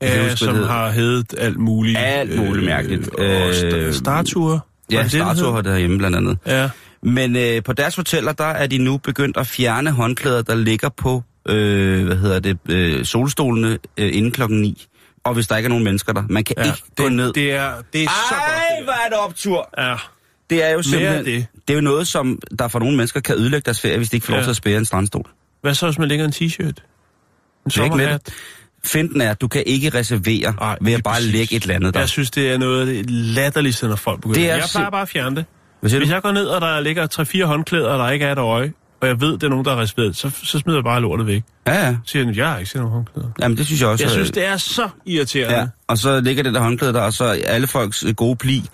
[0.02, 0.68] Ja, huske, som hedder.
[0.68, 1.98] har heddet alt muligt.
[1.98, 3.10] Alt muligt mærkeligt.
[3.18, 4.66] Øh, Øh, Startur.
[4.92, 6.38] Ja, Startur har det herhjemme blandt andet.
[6.46, 6.68] Ja.
[7.02, 10.88] Men øh, på deres hoteller, der er de nu begyndt at fjerne håndklæder, der ligger
[10.88, 14.86] på, øh, hvad hedder det, øh, solstolene øh, inden klokken 9.
[15.24, 16.22] Og hvis der ikke er nogen mennesker der.
[16.30, 16.64] Man kan ja.
[16.64, 17.32] ikke gå det, ned.
[17.32, 18.84] Det er, det er så Ej, godt.
[18.84, 19.68] hvor er det optur!
[19.76, 19.82] det.
[19.82, 19.94] Ja.
[20.50, 21.24] Det er jo simpelthen...
[21.24, 21.46] det.
[21.68, 24.16] det er jo noget, som der for nogle mennesker kan ødelægge deres ferie, hvis de
[24.16, 24.44] ikke får lov Ja.
[24.44, 25.24] til at spære en strandstol.
[25.62, 26.82] Hvad så, hvis man lægger en t-shirt?
[27.66, 28.26] En sommerhat?
[28.26, 28.34] det.
[28.84, 31.32] Finten er, at du kan ikke reservere Ej, ved at bare præcis.
[31.32, 32.00] lægge et eller andet der.
[32.00, 34.40] Jeg synes, det er noget af det latterligste, når folk begynder.
[34.40, 35.44] Det er jeg plejer bare at fjerne det.
[35.82, 37.06] Hvad Hvis jeg går ned, og der ligger
[37.42, 39.70] 3-4 håndklæder, og der ikke er et øje, og jeg ved, det er nogen, der
[39.74, 41.42] har reserveret, så, så smider jeg bare lortet væk.
[41.66, 41.92] Ja, ja.
[42.04, 43.28] Så siger jeg, jeg har ikke set nogen håndklæder.
[43.40, 44.04] Jamen, det synes jeg også.
[44.04, 45.56] Jeg øh, synes, det er så irriterende.
[45.58, 48.64] Ja, og så ligger det der håndklæde der, og så alle folks øh, gode pli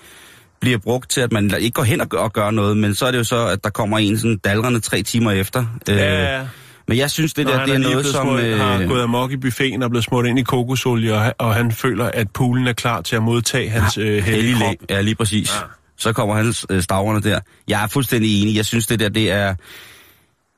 [0.61, 3.07] bliver brugt til, at man ikke går hen og gør, og gør noget, men så
[3.07, 5.65] er det jo så, at der kommer en sådan dalrende tre timer efter.
[5.91, 6.41] Øh, Ja,
[6.89, 8.27] Men jeg synes, det Når der, han det er noget, som...
[8.27, 11.33] smurt, har Øh, gået amok i buffeten og blevet smurt ind i kokosolie, og, han-
[11.39, 14.75] og han føler, at poolen er klar til at modtage hans øh, hellige hellig krop.
[14.91, 15.55] Ja, lige præcis.
[15.55, 15.61] Ja.
[15.99, 17.41] Så kommer hans øh, staverne der.
[17.69, 18.57] Jeg er fuldstændig enig.
[18.57, 19.55] Jeg synes, det der, det er...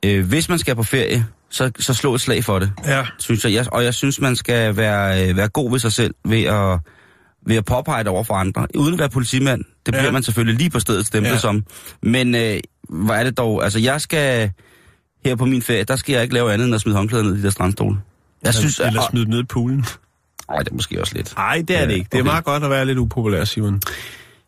[0.04, 2.72] Øh, hvis man skal på ferie, så, så slå et slag for det.
[2.86, 3.04] Ja.
[3.18, 3.66] Synes jeg.
[3.72, 6.78] Og jeg synes, man skal være, øh, være god ved sig selv ved at,
[7.46, 8.66] ved at påpege det over for andre.
[8.74, 9.64] Uden at være politimand.
[9.86, 10.10] Det bliver Ja.
[10.10, 11.38] man selvfølgelig lige på stedet stemplet Ja.
[11.38, 11.64] som.
[12.02, 13.64] Men øh, hvor er det dog...
[13.64, 14.50] Altså, jeg skal...
[15.24, 17.34] Her på min ferie, der skal jeg ikke lave andet end at smide håndklæder ned
[17.34, 17.96] i de der strandstole.
[18.42, 18.80] Jeg synes...
[18.80, 19.84] Eller smide dem ned i poolen.
[20.48, 21.36] Ej, det er måske også lidt.
[21.36, 22.08] Nej, det er det ikke.
[22.12, 22.30] Det er okay.
[22.30, 23.80] meget godt at være lidt upopulær, Simon.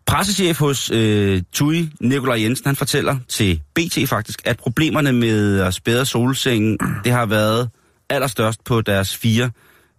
[0.07, 5.75] Pressechef hos øh, TUI, Nikolaj Jensen, han fortæller til BT faktisk, at problemerne med at
[5.75, 7.71] spære solsengen, det har været
[8.11, 9.51] allerstørst på deres fire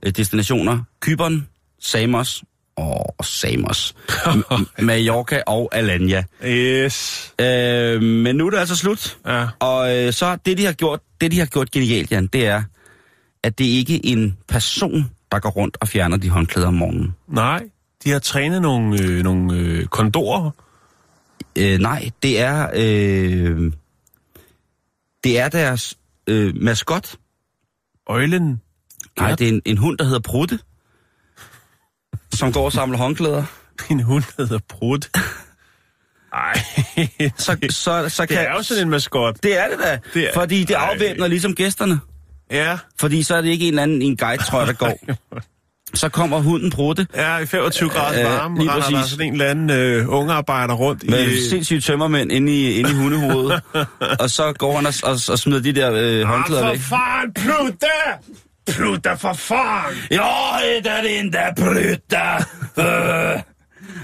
[0.06, 0.80] øh, destinationer.
[1.02, 1.48] Kyberen,
[1.80, 2.44] Samos
[2.76, 3.96] og Samos,
[4.80, 6.24] Mallorca og Alanya.
[6.46, 7.34] Yes.
[7.42, 9.18] Øh, men nu er det altså slut.
[9.28, 9.48] Ja.
[9.60, 12.64] Og øh, så det, de har gjort, det, de har gjort genialt, Jan, det er,
[13.44, 17.16] at det ikke er en person, der går rundt og fjerner de håndklæder om morgenen.
[17.28, 17.64] Nej,
[18.04, 20.52] de har trænet nogle, øh, nogle øh, kondorer.
[21.58, 22.70] Øh, nej, det er...
[22.76, 23.72] Øh,
[25.24, 27.16] det er deres øh, maskot.
[28.10, 28.62] Øjlen.
[29.20, 30.60] Nej, det er en, en hund, der hedder Prutte.
[32.34, 33.44] Som går og samler håndklæder.
[33.92, 35.10] En hund, der hedder Brut.
[36.34, 36.54] Ej.
[37.38, 38.38] Så, så, så kan...
[38.38, 39.44] det er jo sådan en maskot.
[39.44, 40.00] Det er det da.
[40.14, 40.90] Det er- fordi det Ej.
[40.92, 42.00] afvæbner ligesom gæsterne.
[42.52, 42.78] Ja.
[43.00, 45.00] Fordi så er det ikke en eller anden en guide, tror jeg, der går.
[45.94, 49.34] Så kommer hunden Prutte Ja, i 25 grader Øh, varme, lige render der sådan en
[49.34, 51.50] eller anden øh, unge arbejder rundt med i...
[51.50, 53.62] sindssyge tømmermænd inde i, inde i hundehovedet.
[54.22, 56.80] og så går han og, og, og smider de der øh, håndklæder ah, væk.
[56.80, 57.88] for faren, Plutte!
[58.68, 59.96] Plutte, for faren!
[60.12, 60.24] Jo,
[60.84, 62.18] det er det der Prutte!
[62.80, 63.42] Øh.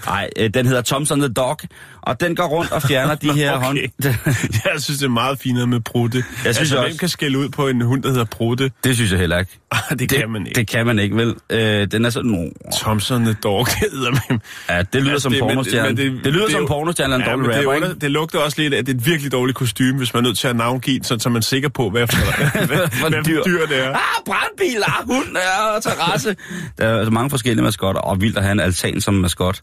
[0.06, 1.60] Nej, øh, den hedder Thompson the Dog,
[2.02, 3.66] og den går rundt og fjerner de her Okay.
[3.66, 3.78] hånd...
[4.66, 6.18] Jeg synes, det er meget finere med Prutte.
[6.18, 8.72] Jeg synes altså, også- hvem kan skælde ud på en hund, der hedder Prutte?
[8.84, 9.52] det synes jeg heller ikke.
[9.92, 10.60] Ah, det, kan man ikke.
[10.60, 11.36] Det kan man ikke, vel?
[11.50, 12.52] Øh, den er sådan...
[12.82, 14.42] Thompson the Dog, det hedder man.
[14.70, 15.90] Ja, det lyder som pornostjerne.
[15.98, 18.00] Det, det lyder er som pornostjerne en ja, dårlig det, er rapper, under, ikke?
[18.02, 20.28] det lugter også lidt af, at det er et virkelig dårligt kostume, hvis man er
[20.28, 23.24] nødt til at navngive, så, så man er sikker på, hvad for, hvad, For hvad
[23.24, 23.44] dyr.
[23.44, 23.90] dyr det er.
[23.90, 26.36] Ah, brandbil, ah, hund, ja, terrasse.
[26.78, 29.62] Der er altså mange forskellige maskotter, og vildt at have en altan som maskot.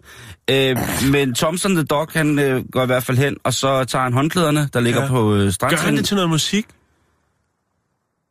[0.51, 0.77] Øh,
[1.13, 4.13] men Thompson the Dog, han øh, går i hvert fald hen, og så tager han
[4.13, 5.09] håndklæderne, der ligger Ja.
[5.09, 6.67] på øh, Gør han det til noget musik?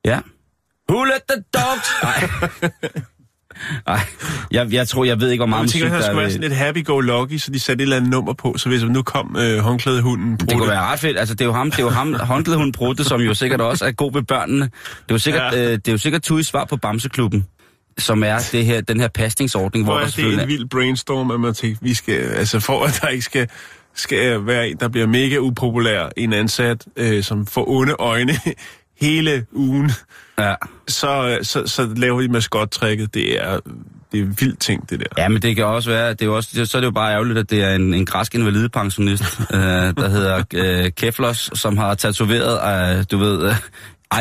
[0.05, 0.19] Ja.
[0.89, 1.89] Who let the dogs...
[2.03, 2.29] Nej.
[3.87, 3.99] Nej,
[4.51, 6.21] jeg, jeg tror, jeg ved ikke, hvor meget Jeg musik tænker, der der er skulle
[6.21, 9.01] være sådan lidt happy-go-lucky, så de satte et eller andet nummer på, så hvis nu
[9.03, 11.17] kom øh, håndklædehunden Det kunne være ret fedt.
[11.19, 13.85] Altså, det er jo ham, det er jo ham håndklædehunden Brutte, som jo sikkert også
[13.85, 14.61] er god ved børnene.
[14.65, 14.71] Det
[15.09, 15.63] er jo sikkert, Ja.
[15.63, 17.45] øh, det er jo sikkert Tuis svar på Bamseklubben,
[17.97, 20.69] som er det her, den her pasningsordning, hvor Hvor der er det selvfølgelig en vild
[20.69, 23.47] brainstorm, at man tænker, vi skal, altså for at der ikke skal,
[23.95, 28.33] skal være en, der bliver mega upopulær, en ansat, øh, som får onde øjne
[29.01, 29.91] hele ugen,
[30.39, 30.55] Ja.
[30.87, 33.13] så, så, så laver de maskottrækket.
[33.13, 33.59] Det er,
[34.11, 35.05] det er vildt ting, det der.
[35.17, 37.39] ja, men det kan også være, det er også, så er det jo bare ærgerligt,
[37.39, 39.59] at det er en, en græsk invalidepensionist, øh,
[39.97, 43.55] der hedder øh, Keflos, som har tatoveret, øh, du ved, øh,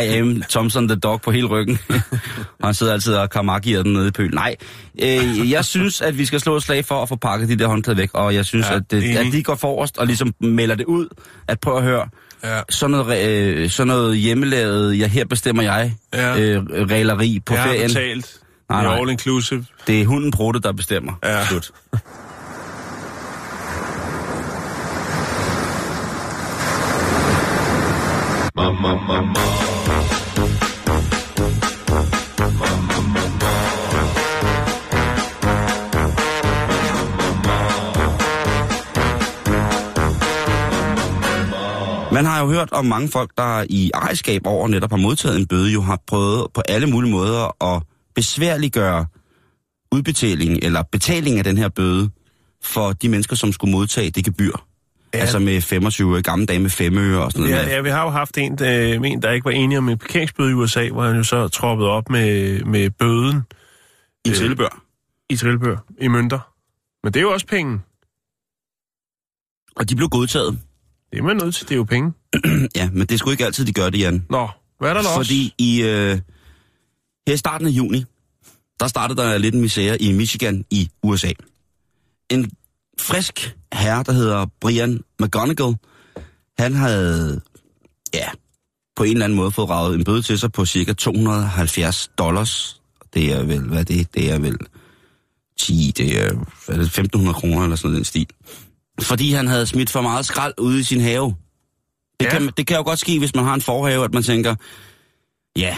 [0.02, 1.78] I am Thompson the Dog på hele ryggen.
[2.60, 4.34] og han sidder altid og kamakier den nede i pølen.
[4.34, 4.56] Nej,
[5.02, 7.66] øh, jeg synes, at vi skal slå et slag for at få pakket de der
[7.66, 10.74] håndklæder væk, og jeg synes, Ja, at, det, at de går forrest og ligesom melder
[10.74, 11.08] det ud,
[11.48, 12.08] at prøv at høre,
[12.44, 12.60] Ja.
[12.70, 16.38] sådan noget, øh, sådan noget hjemmelavet, ja, her bestemmer jeg, Ja.
[16.40, 17.88] øh, regleri på jeg har ferien.
[17.88, 18.36] betalt.
[18.68, 19.00] Nej, Det er nej.
[19.00, 19.64] all inclusive.
[19.86, 21.12] Det er hunden Brutte, der bestemmer.
[21.24, 21.46] Ja.
[21.46, 21.70] Slut.
[42.12, 45.46] Man har jo hørt om mange folk, der i ejerskab over netop har modtaget en
[45.46, 47.82] bøde, jo har prøvet på alle mulige måder at
[48.14, 49.06] besværliggøre
[49.92, 52.10] udbetaling eller betaling af den her bøde
[52.62, 54.73] for de mennesker, som skulle modtage det gebyr.
[55.14, 55.18] Ja.
[55.18, 57.66] Altså med 25 øre, gamle dage med 5 øre og sådan noget.
[57.66, 59.98] Ja, ja, vi har jo haft en, der, en, der ikke var enig om en
[59.98, 63.42] parkeringsbøde i USA, hvor han jo så troppede op med, med bøden
[64.24, 64.82] I en trillebør.
[65.30, 66.54] i trillebør, i mønter.
[67.04, 67.80] Men det er jo også penge.
[69.76, 70.58] Og de blev godtaget.
[71.12, 72.12] Det er man nødt til, det er jo penge.
[72.76, 74.26] Ja, men det er sgu ikke altid, de gør det, Jan.
[74.30, 74.48] Nå,
[74.78, 76.18] hvad er der da Fordi i, øh,
[77.26, 78.04] her i starten af juni,
[78.80, 81.32] der startede der lidt en misære i Michigan i USA.
[82.30, 82.50] En
[83.00, 85.76] frisk herre, der hedder Brian McGonigal,
[86.58, 87.40] han havde,
[88.14, 88.28] ja,
[88.96, 92.80] på en eller anden måde fået ravet en bøde til sig på cirka 270 dollars.
[93.14, 94.14] Det er vel, hvad er det?
[94.14, 94.58] Det er vel
[95.58, 98.26] 10, det er, hvad er det, 1500 kroner eller sådan den stil.
[99.00, 101.34] Fordi han havde smidt for meget skrald ude i sin have.
[102.20, 102.30] Det, ja.
[102.30, 104.54] kan, det kan jo godt ske, hvis man har en forhave, at man tænker,
[105.56, 105.76] ja,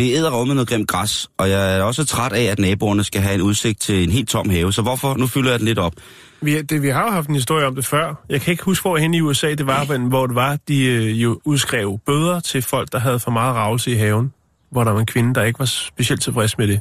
[0.00, 3.20] det er med noget grimt græs, og jeg er også træt af, at naboerne skal
[3.20, 4.72] have en udsigt til en helt tom have.
[4.72, 5.16] Så hvorfor?
[5.16, 5.92] Nu fylder jeg den lidt op.
[6.40, 8.14] Vi, det, vi har jo haft en historie om det før.
[8.28, 10.84] Jeg kan ikke huske, hvor hen i USA det var, men hvor det var, de
[10.84, 14.32] øh, jo udskrev bøder til folk, der havde for meget ravelse i haven.
[14.70, 16.80] Hvor der var en kvinde, der ikke var specielt tilfreds med det.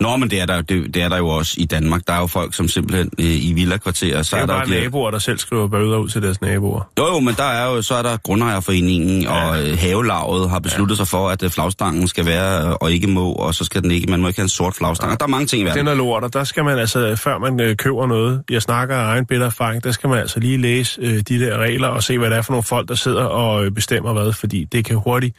[0.00, 2.02] Nå, men det er, der, det, det er der jo også i Danmark.
[2.06, 4.22] Der er jo folk, som simpelthen øh, i villakvarterer...
[4.22, 6.40] Så det er, er der bare de naboer, der selv skriver bøder ud til deres
[6.40, 6.90] naboer.
[6.98, 9.48] Jo, jo, men der er jo, så er der grundejerforeningen, ja.
[9.48, 10.96] og øh, havelaget har besluttet ja.
[10.96, 13.90] sig for, at øh, flagstangen skal være øh, og ikke må, og så skal den
[13.90, 15.10] ikke, man må ikke have en sort flagstang.
[15.10, 15.16] Ja.
[15.16, 15.78] Der er mange ting i verden.
[15.78, 18.96] Den er lort, og der skal man altså, før man øh, køber noget, jeg snakker
[18.96, 22.02] af egen bitter erfaring, der skal man altså lige læse øh, de der regler og
[22.02, 24.84] se, hvad det er for nogle folk, der sidder og øh, bestemmer hvad, fordi det
[24.84, 25.36] kan hurtigt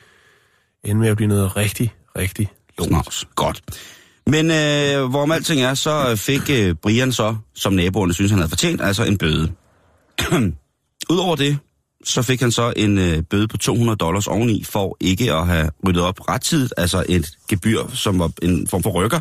[0.84, 3.28] ende med at blive noget rigtig, rigtig lort.
[3.36, 3.62] Godt.
[4.28, 8.50] Men øh, hvorom alting er, så fik øh, Brian så, som naboerne synes, han havde
[8.50, 9.52] fortjent, altså en bøde.
[11.14, 11.58] Udover det,
[12.04, 15.70] så fik han så en øh, bøde på 200 dollars oveni for ikke at have
[15.88, 19.20] ryddet op rettidigt, altså et gebyr, som var en form for rykker.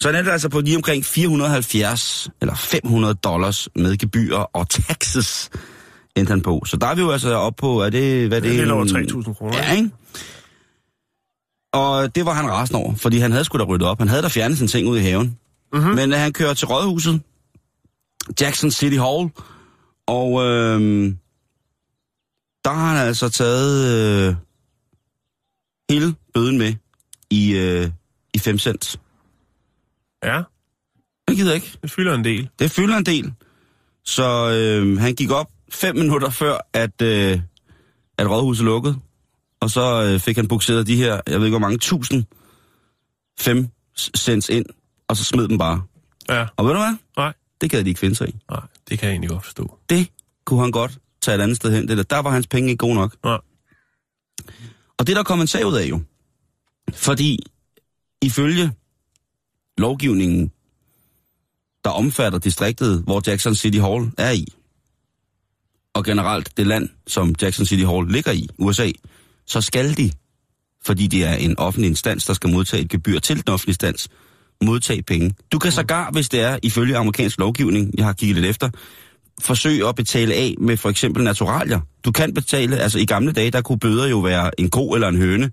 [0.00, 5.50] Så han endte altså på lige omkring 470 eller 500 dollars med gebyr og taxes
[6.16, 6.62] endte han på.
[6.66, 8.28] Så der er vi jo altså op på, er det...
[8.28, 9.58] Hvad det, det er lidt over 3.000 kroner.
[9.58, 9.90] Ja, ikke?
[11.78, 13.98] Og det var han rasende over, fordi han havde sgu da ryddet op.
[13.98, 15.38] Han havde da fjernet sin ting ud i haven.
[15.72, 15.94] Mm-hmm.
[15.94, 17.22] Men uh, han kører til rådhuset,
[18.40, 19.30] Jackson City Hall,
[20.06, 20.80] og øh,
[22.64, 24.34] der har han altså taget øh,
[25.90, 26.74] hele bøden med
[27.30, 27.90] i, øh,
[28.34, 29.00] i 5 cent.
[30.24, 30.42] Ja.
[31.28, 31.78] Det gider ikke.
[31.82, 32.48] Det fylder en del.
[32.58, 33.32] Det fylder en del.
[34.04, 37.40] Så øh, han gik op fem minutter før, at, øh,
[38.18, 38.96] at rådhuset lukkede
[39.60, 42.24] og så øh, fik han bukseret de her, jeg ved ikke hvor mange tusind,
[43.38, 43.68] fem
[44.16, 44.66] cents ind,
[45.08, 45.82] og så smed dem bare.
[46.28, 46.46] Ja.
[46.56, 46.96] Og ved du hvad?
[47.16, 47.32] Nej.
[47.60, 48.34] Det gad de ikke finde sig i.
[48.50, 49.78] Nej, det kan jeg egentlig godt forstå.
[49.88, 50.10] Det
[50.44, 51.88] kunne han godt tage et andet sted hen.
[51.88, 53.16] Det der, der var hans penge ikke gode nok.
[53.24, 53.38] Nej.
[54.98, 56.00] Og det der kom en sag ud af jo.
[56.94, 57.38] Fordi
[58.22, 58.72] ifølge
[59.78, 60.52] lovgivningen,
[61.84, 64.46] der omfatter distriktet, hvor Jackson City Hall er i,
[65.94, 68.90] og generelt det land, som Jackson City Hall ligger i, USA,
[69.48, 70.10] så skal de,
[70.84, 74.08] fordi det er en offentlig instans, der skal modtage et gebyr til den offentlige instans,
[74.64, 75.34] modtage penge.
[75.52, 78.70] Du kan sågar, hvis det er ifølge amerikansk lovgivning, jeg har kigget lidt efter,
[79.42, 81.80] forsøge at betale af med for eksempel naturalier.
[82.04, 85.08] Du kan betale, altså i gamle dage, der kunne bøder jo være en ko eller
[85.08, 85.50] en høne.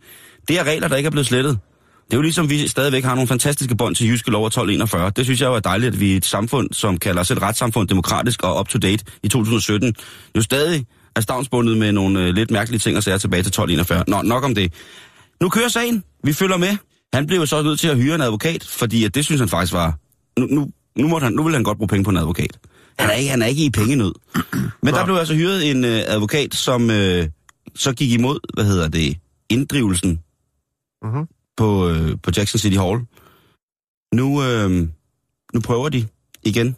[0.47, 1.59] Det er regler, der ikke er blevet slettet.
[2.05, 5.11] Det er jo ligesom, vi stadigvæk har nogle fantastiske bånd til Jyske Lov 1241.
[5.15, 7.41] Det synes jeg jo er dejligt, at vi er et samfund, som kalder os et
[7.41, 9.95] retssamfund, demokratisk og up-to-date i 2017,
[10.35, 13.49] jo stadig er stavnsbundet med nogle øh, lidt mærkelige ting, og så er tilbage til
[13.49, 14.03] 1241.
[14.07, 14.73] Nå, nok om det.
[15.41, 16.03] Nu kører sagen.
[16.23, 16.77] Vi følger med.
[17.13, 19.73] Han blev så nødt til at hyre en advokat, fordi at det synes han faktisk
[19.73, 19.97] var...
[20.39, 22.59] Nu, nu, nu, måtte han, nu vil han godt bruge penge på en advokat.
[22.99, 24.13] Han er ikke, han er ikke i pengenød.
[24.83, 27.27] Men der blev altså hyret en øh, advokat, som øh,
[27.75, 29.17] så gik imod, hvad hedder det,
[29.49, 30.19] inddrivelsen
[31.01, 31.27] mm-hmm.
[31.57, 32.99] på, øh, på Jackson City Hall.
[34.13, 34.87] Nu, øh,
[35.53, 36.07] nu prøver de
[36.43, 36.75] igen.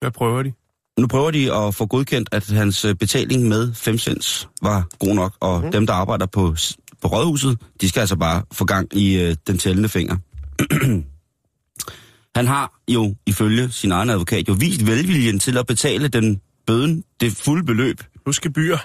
[0.00, 0.52] Hvad prøver de?
[1.00, 5.14] Nu prøver de at få godkendt, at hans øh, betaling med 5 cents var god
[5.14, 5.72] nok, og mm.
[5.72, 6.56] dem, der arbejder på,
[7.02, 10.16] på rådhuset, de skal altså bare få gang i øh, den tællende finger.
[12.36, 17.04] Han har jo ifølge sin egen advokat jo vist velviljen til at betale den bøden,
[17.20, 18.00] det fulde beløb.
[18.24, 18.76] Plus gebyr.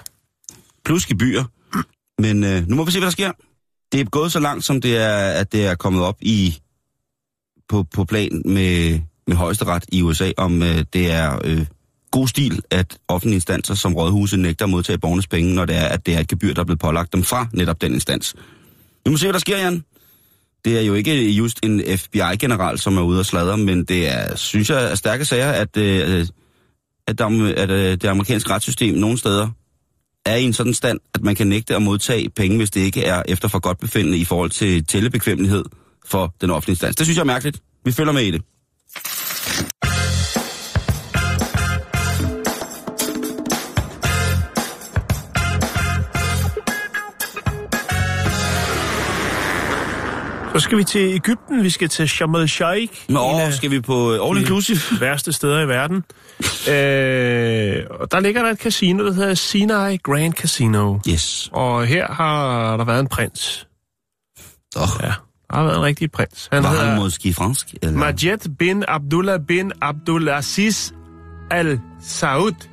[0.84, 1.44] Plus gebyr.
[2.18, 3.32] Men øh, nu må vi se, hvad der sker.
[3.92, 6.58] Det er gået så langt, som det er, at det er kommet op i
[7.68, 11.66] på, på plan med, med højesteret i USA, om øh, det er øh,
[12.18, 15.84] god stil, at offentlige instanser som rådhuset nægter at modtage borgernes penge, når det er,
[15.84, 18.34] at det er et gebyr, der er blevet pålagt dem fra netop den instans.
[19.04, 19.84] Vi må se, hvad der sker, Jan.
[20.64, 24.36] Det er jo ikke just en FBI-general, som er ude og sladre, men det er,
[24.36, 26.26] synes jeg, er stærke sager, at, øh,
[27.06, 29.48] at, der, at øh, det amerikanske retssystem nogle steder
[30.26, 33.04] er i en sådan stand, at man kan nægte at modtage penge, hvis det ikke
[33.04, 35.64] er efter for godt befindende i forhold til tællebekvemmelighed
[36.06, 36.96] for den offentlige instans.
[36.96, 37.60] Det synes jeg er mærkeligt.
[37.84, 38.42] Vi følger med i det.
[50.56, 53.04] Så skal vi til Ægypten, vi skal til Sharm el-Sheikh.
[53.08, 54.78] Nå, skal vi på øh, All Inclusive?
[55.00, 55.96] værste steder i verden.
[55.96, 60.98] øh, og der ligger der et casino, der hedder Sinai Grand Casino.
[61.08, 61.50] Yes.
[61.52, 63.66] Og her har der været en prins.
[64.72, 64.80] Så.
[65.02, 65.06] Ja,
[65.50, 66.48] der har været en rigtig prins.
[66.52, 67.74] Han Var han måske fransk?
[67.82, 67.98] Eller?
[67.98, 70.92] Majed bin Abdullah bin Abdulaziz
[71.50, 72.68] Al Saud.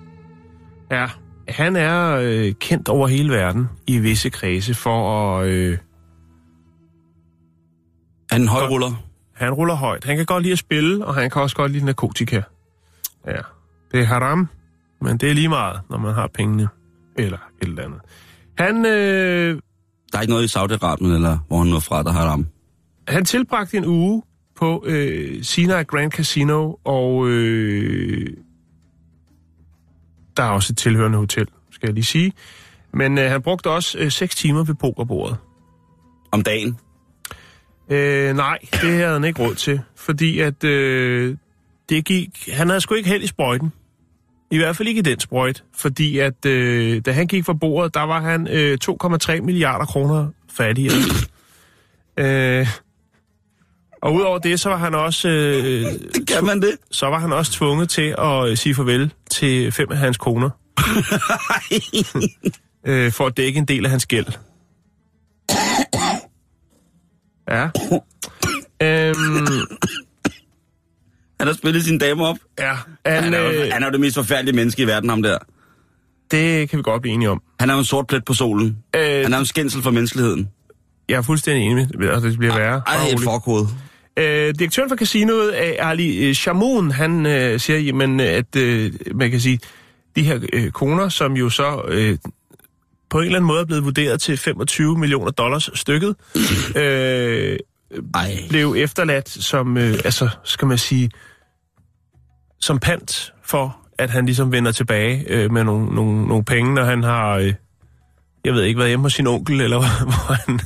[0.91, 1.07] Ja,
[1.47, 5.47] han er øh, kendt over hele verden i visse kredse for at...
[5.47, 5.77] Øh,
[8.33, 9.03] han en høj ruller?
[9.33, 10.03] Han ruller højt.
[10.03, 12.41] Han kan godt lide at spille, og han kan også godt lide narkotika.
[13.27, 13.37] Ja,
[13.91, 14.49] det er haram,
[15.01, 16.67] men det er lige meget, når man har pengene.
[17.17, 17.99] Eller et eller andet.
[18.57, 19.59] Han, øh,
[20.11, 22.47] Der er ikke noget i Saudi-Arabien, eller hvor han er fra, der har ham.
[23.07, 24.23] Han tilbragte en uge
[24.55, 28.27] på øh, Sinai Grand Casino, og øh,
[30.37, 32.33] der er også et tilhørende hotel, skal jeg lige sige.
[32.93, 35.37] Men øh, han brugte også øh, 6 timer ved pokerbordet.
[36.31, 36.77] Om dagen.
[37.89, 41.37] Øh, nej, det havde han ikke råd til, fordi at øh,
[41.89, 43.71] det gik, han havde sgu ikke held i sprøjten.
[44.51, 47.93] I hvert fald ikke i den sprøjt, fordi at øh, da han gik fra bordet,
[47.93, 50.93] der var han øh, 2,3 milliarder kroner fattigere.
[52.19, 52.67] øh,
[54.01, 55.85] og udover det, så var han også øh,
[56.35, 56.71] Kan man det?
[56.91, 60.49] så var han også tvunget til at øh, sige farvel til fem af hans koner,
[62.87, 64.27] øh, for at dække en del af hans gæld.
[67.49, 67.63] Ja.
[68.81, 69.47] Øhm,
[71.39, 72.37] Han har spillet sin dame op.
[72.59, 72.73] ja,
[73.05, 75.21] Han, han, er, jo, øh, han er jo det mest forfærdelige menneske i verden, ham
[75.23, 75.37] der.
[76.31, 77.41] det kan vi godt blive enige om.
[77.59, 78.77] Han er jo en sort plet på solen.
[78.95, 80.49] Øh, Han er en skændsel for menneskeligheden.
[81.09, 82.81] jeg er fuldstændig enig med, at det bliver værre.
[82.87, 83.23] Ej, Bare et rolig.
[83.23, 83.67] forkode.
[84.17, 89.31] Øh, direktøren for casinoet, øh, Ali øh, Shamoun, han øh, siger, jamen, at øh, man
[89.31, 89.59] kan sige,
[90.15, 92.17] de her øh, koner, som jo så øh,
[93.13, 96.15] på en eller anden måde er blevet vurderet til 25 millioner dollars stykket,
[96.75, 97.57] øh,
[98.15, 98.37] Ej.
[98.49, 101.09] blev efterladt som, øh, altså, skal man sige,
[102.59, 106.83] som pant for, at han ligesom vender tilbage øh, med nogle, nogle, nogle penge, når
[106.83, 107.53] han har, øh,
[108.45, 110.59] jeg ved ikke, været hjemme hos sin onkel, eller hvor han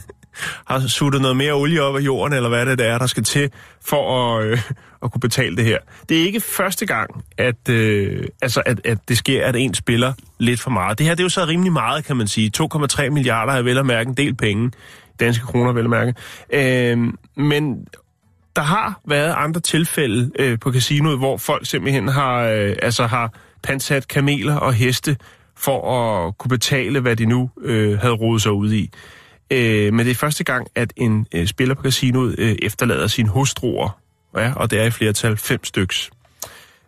[0.66, 3.52] har suttet noget mere olie op af jorden, eller hvad det er, der skal til,
[3.86, 4.60] for at, øh,
[5.04, 5.78] at kunne betale det her.
[6.10, 10.14] Det er ikke første gang, at, øh, altså, at, at det sker, at en spiller
[10.40, 10.98] lidt for meget.
[10.98, 12.52] Det her det er jo så rimelig meget, kan man sige.
[12.62, 14.72] 2,3 milliarder er vel at mærke en del penge.
[15.20, 16.14] Danske kroner vel at mærke.
[16.54, 17.88] Øh, men
[18.56, 23.34] der har været andre tilfælde øh, på casinoet, hvor folk simpelthen har, øh, altså har
[23.64, 25.18] pansat kameler og heste
[25.58, 28.92] for at kunne betale, hvad de nu øh, havde rodet sig ud i.
[29.52, 33.30] Øh, men det er første gang, at en øh, spiller på casinoet øh, efterlader sine
[33.30, 34.00] hustruer,
[34.38, 36.10] ja, og det er i flertal fem styks.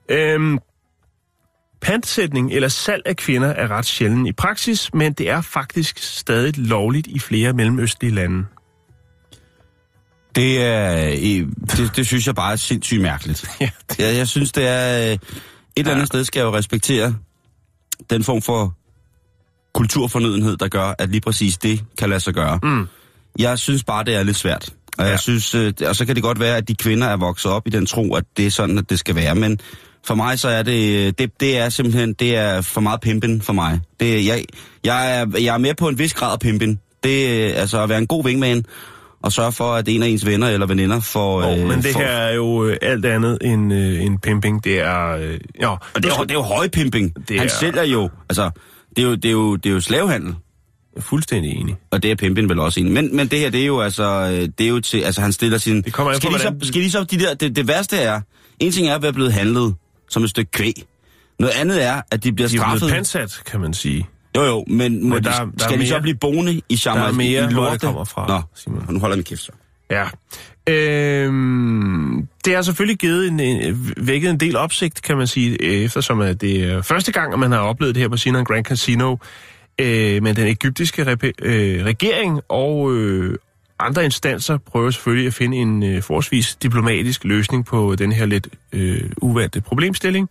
[0.09, 0.59] Øhm,
[1.81, 6.57] pantsætning eller salg af kvinder er ret sjældent i praksis, men det er faktisk stadig
[6.57, 8.45] lovligt i flere mellemøstlige lande.
[10.35, 13.45] Det, er, øh, det, det synes jeg bare er sindssygt mærkeligt.
[13.61, 13.69] Ja,
[13.99, 14.99] Jeg, jeg synes, det er...
[15.11, 15.19] øh, Et
[15.77, 17.15] eller andet sted skal jeg jo respektere
[18.09, 18.75] den form for
[19.83, 22.59] kulturfornødenhed, der gør, at lige præcis det kan lade sig gøre.
[22.63, 22.87] Mm.
[23.39, 24.69] Jeg synes bare, det er lidt svært.
[24.97, 25.09] Og, Ja.
[25.11, 27.67] jeg synes, øh, og så kan det godt være, at de kvinder er vokset op
[27.67, 29.35] i den tro, at det er sådan, at det skal være.
[29.35, 29.59] Men
[30.07, 33.53] for mig så er det, det, det er simpelthen, det er for meget pimpen for
[33.53, 33.79] mig.
[33.99, 34.43] Det, jeg,
[34.83, 36.79] jeg, er, jeg er med på en vis grad af pimpen.
[37.03, 38.65] Det er altså at være en god wingman,
[39.23, 41.43] og sørge for, at en af ens venner eller veninder får...
[41.43, 44.63] Oh, øh, men det får, her er jo øh, alt andet end, øh, end pimping.
[44.63, 45.15] Det er...
[45.17, 47.15] Øh, ja, Og det er, jo- det er jo højpimping.
[47.15, 48.09] Det Det Han er- sælger jo...
[48.29, 48.49] Altså,
[48.95, 50.35] det er jo, det er jo, det er jo slavehandel.
[50.95, 51.75] Jeg er fuldstændig enig.
[51.91, 52.93] Og det er pimpen vel også en.
[52.93, 54.03] Men, men det her, det er jo altså...
[54.03, 54.97] øh, Det er jo til...
[55.01, 55.81] Altså, han stiller sin...
[55.81, 57.03] Det kommer på, skal, de så, skal de så...
[57.03, 58.21] De der, det, det værste er...
[58.59, 59.75] En ting er at være blevet handlet
[60.09, 60.73] som et stykke kvæg.
[61.39, 62.89] Noget andet er, at de bliver De er straffet...
[62.91, 64.07] pansat, kan man sige.
[64.35, 66.15] Jo, jo, men, må Men de, der er- der skal er de så mere- blive
[66.15, 67.01] boende i Shamar?
[67.01, 68.85] der er mere, i hvor det kommer fra, Nå, Simon.
[68.89, 69.51] nu holder min kæft så.
[69.91, 70.05] Ja.
[70.69, 75.83] Øhm, det har selvfølgelig givet en, en, vækket en del opsigt, kan man sige, øh,
[75.83, 78.65] eftersom at det er første gang, at man har oplevet det her på Sinan Grand
[78.65, 79.15] Casino.
[79.81, 83.37] Øh, men den egyptiske rep- øh, regering og øh,
[83.79, 88.47] andre instanser prøver selvfølgelig at finde en øh, forholdsvis diplomatisk løsning på den her lidt
[88.73, 90.29] øh, uvante problemstilling.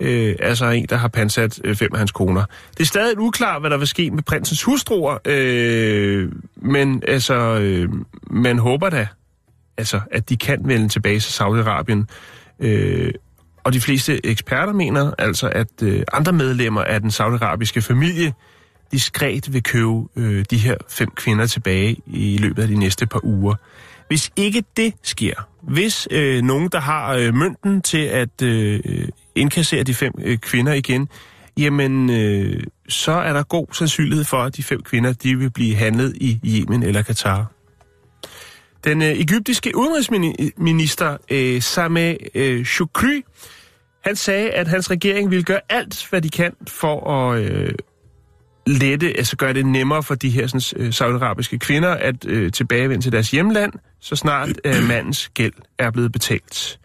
[0.00, 2.44] Øh, altså en, der har pansat øh, fem af hans koner.
[2.70, 7.88] Det er stadig uklart, hvad der vil ske med prinsens hustruer, øh, men altså, øh,
[8.30, 9.06] man håber da,
[9.78, 12.04] altså, at de kan vende tilbage til Saudi-Arabien.
[12.60, 13.12] Øh,
[13.64, 18.32] og de fleste eksperter mener altså, at øh, andre medlemmer af den saudiarabiske familie
[18.92, 23.24] diskret vil købe øh, de her fem kvinder tilbage i løbet af de næste par
[23.24, 23.54] uger.
[24.08, 28.80] Hvis ikke det sker, hvis øh, nogen, der har øh, mønten til at øh,
[29.34, 31.08] indkassere de fem øh, kvinder igen,
[31.56, 35.76] jamen øh, så er der god sandsynlighed for, at de fem kvinder de vil blive
[35.76, 37.52] handlet i Yemen eller Katar.
[38.84, 43.22] Den øh, egyptiske udenrigsminister øh, Sameh øh, Shoukry,
[44.04, 47.74] han sagde, at hans regering ville gøre alt, hvad de kan for at øh,
[48.66, 53.04] lette, altså gøre det nemmere for de her sådan, øh, saudiarabiske kvinder at øh, tilbagevende
[53.04, 56.80] til deres hjemland, så snart øh, mandens gæld er blevet betalt.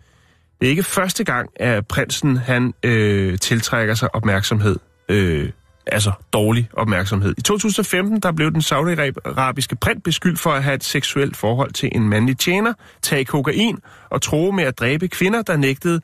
[0.60, 4.80] Det er ikke første gang, at prinsen han øh, tiltrækker sig opmærksomhed.
[5.10, 5.50] Øh,
[5.88, 7.36] altså dårlig opmærksomhed.
[7.38, 11.90] I 2015 der blev den saudiarabiske print beskyldt for at have et seksuelt forhold til
[11.92, 16.02] en mandlig tjener, tage kokain og tro med at dræbe kvinder, der nægtede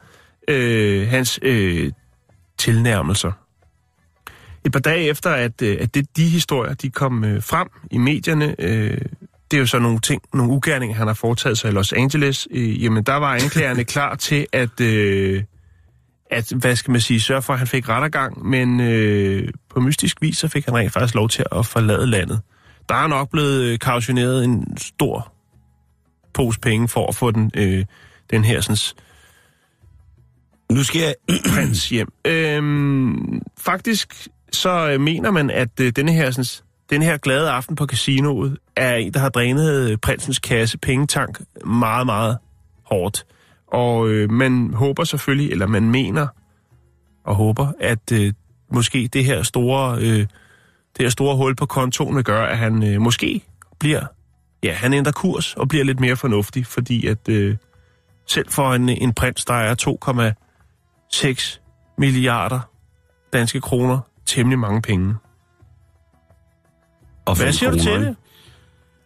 [0.47, 1.91] øh, hans øh,
[2.57, 3.31] tilnærmelser.
[4.65, 7.97] et par dage efter, at, øh, at det, de historier de kom øh, frem i
[7.97, 8.97] medierne, øh,
[9.51, 12.47] det er jo så nogle ting, nogle ugerninger, han har foretaget sig i Los Angeles,
[12.51, 15.43] øh, jamen der var anklagerne klar til at, øh,
[16.31, 20.21] at, hvad skal man sige, sørge for, at han fik rettergang, men øh, på mystisk
[20.21, 22.41] vis, så fik han rent faktisk lov til at forlade landet.
[22.89, 25.33] Der er nok blevet øh, kautioneret en stor
[26.33, 27.85] pose penge for at få den, øh,
[28.29, 28.77] den her sådan,
[30.71, 31.15] Nu skal jeg...
[31.53, 32.07] prins hjem.
[32.25, 37.75] Øhm, faktisk så øh, mener man, at øh, denne her, sådan, denne her glade aften
[37.75, 42.37] på casinoet er en, der har drænet øh, prinsens kasse pengetank meget, meget
[42.83, 43.25] hårdt.
[43.75, 46.27] Og øh, man håber selvfølgelig, eller man mener
[47.23, 48.33] og håber, at øh,
[48.71, 50.19] måske det her store, øh,
[50.97, 53.41] det her store hul på kontoen vil gøre, at han øh, måske
[53.79, 54.05] bliver,
[54.63, 57.57] ja, han ændrer kurs og bliver lidt mere fornuftig, fordi at øh,
[58.27, 60.33] selv for en, en prins, der er
[61.23, 62.59] 2,6 milliarder
[63.33, 65.15] danske kroner, temmelig mange penge.
[67.25, 68.05] Og Hvad siger du kroner, til ikke?
[68.05, 68.15] det?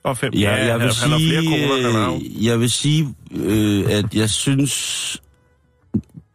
[0.03, 5.17] Og fem, Ja, jeg vil sige, kroner, øh, jeg vil sige, øh, at jeg synes,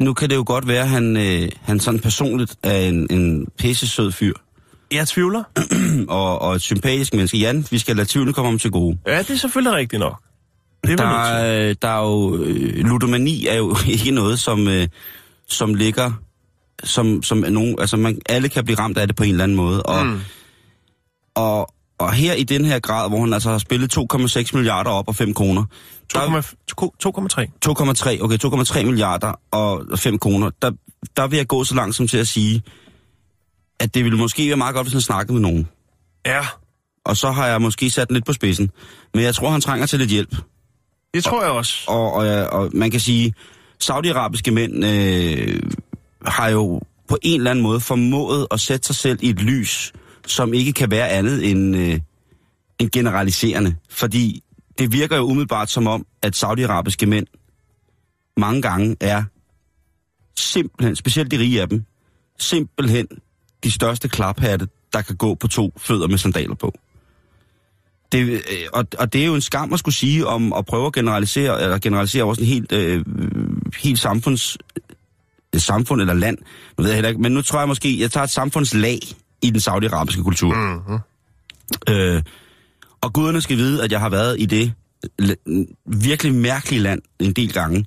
[0.01, 3.47] nu kan det jo godt være, at han, øh, han sådan personligt er en, en
[3.59, 4.33] pisse sød fyr,
[4.93, 5.43] Jeg tvivler.
[6.09, 7.39] og, og et sympatisk menneske.
[7.39, 8.99] Jan, vi skal lade tvivlen komme om til gode.
[9.07, 10.21] Ja, det er selvfølgelig rigtigt nok.
[10.85, 14.89] Det er Der, er- der er jo, øh, ludomani er jo ikke noget, som, øh,
[15.49, 16.13] som ligger,
[16.85, 19.57] som, som nogen, altså man, alle kan blive ramt af det på en eller anden
[19.57, 19.83] måde.
[19.83, 20.21] Og, Mm.
[21.35, 25.09] og, og her i den her grad, hvor han altså har spillet 2,6 milliarder op
[25.09, 25.65] og 5 kroner,
[26.13, 27.51] der, 2,3.
[27.67, 30.71] 2,3, okay, 2,3 milliarder og 5 kroner, der,
[31.17, 32.63] der vil jeg gå så langt som til at sige,
[33.81, 35.69] at det ville måske være meget godt, hvis han snakkede med nogen.
[36.27, 36.47] Ja,
[37.05, 38.71] Og så har jeg måske sat den lidt på spidsen.
[39.15, 40.37] Men jeg tror, han trænger til lidt hjælp.
[41.15, 41.85] det tror jeg også.
[41.89, 43.35] Og, og, og man kan sige,
[43.81, 45.61] saudiarabiske mænd øh,
[46.27, 49.93] har jo på en eller anden måde formået at sætte sig selv i et lys,
[50.27, 52.01] som ikke kan være andet end, øh,
[52.79, 53.77] end generaliserende.
[53.91, 54.43] Fordi
[54.79, 57.27] det virker jo umiddelbart som om, at saudiarabiske mænd
[58.37, 59.25] mange gange er
[60.37, 61.85] simpelthen, specielt de rige af dem,
[62.39, 63.07] simpelthen
[63.65, 66.73] de største klaphatte, der kan gå på to fødder med sandaler på.
[68.13, 68.41] Det, øh,
[68.73, 71.63] og, og det er jo en skam at skulle sige om at prøve at generalisere,
[71.63, 73.05] eller generalisere også en helt, øh,
[73.83, 74.59] helt samfunds,
[75.57, 76.39] samfund eller land.
[76.79, 78.99] Nu ved jeg heller ikke, men nu tror jeg måske, jeg tager et samfundslag
[79.45, 80.55] i den saudiarabiske kultur.
[80.55, 80.99] Mm-hmm.
[81.89, 82.23] Øh,
[83.01, 84.73] og guderne skal vide, at jeg har været i det
[85.87, 87.85] virkelig mærkelige land en del gange.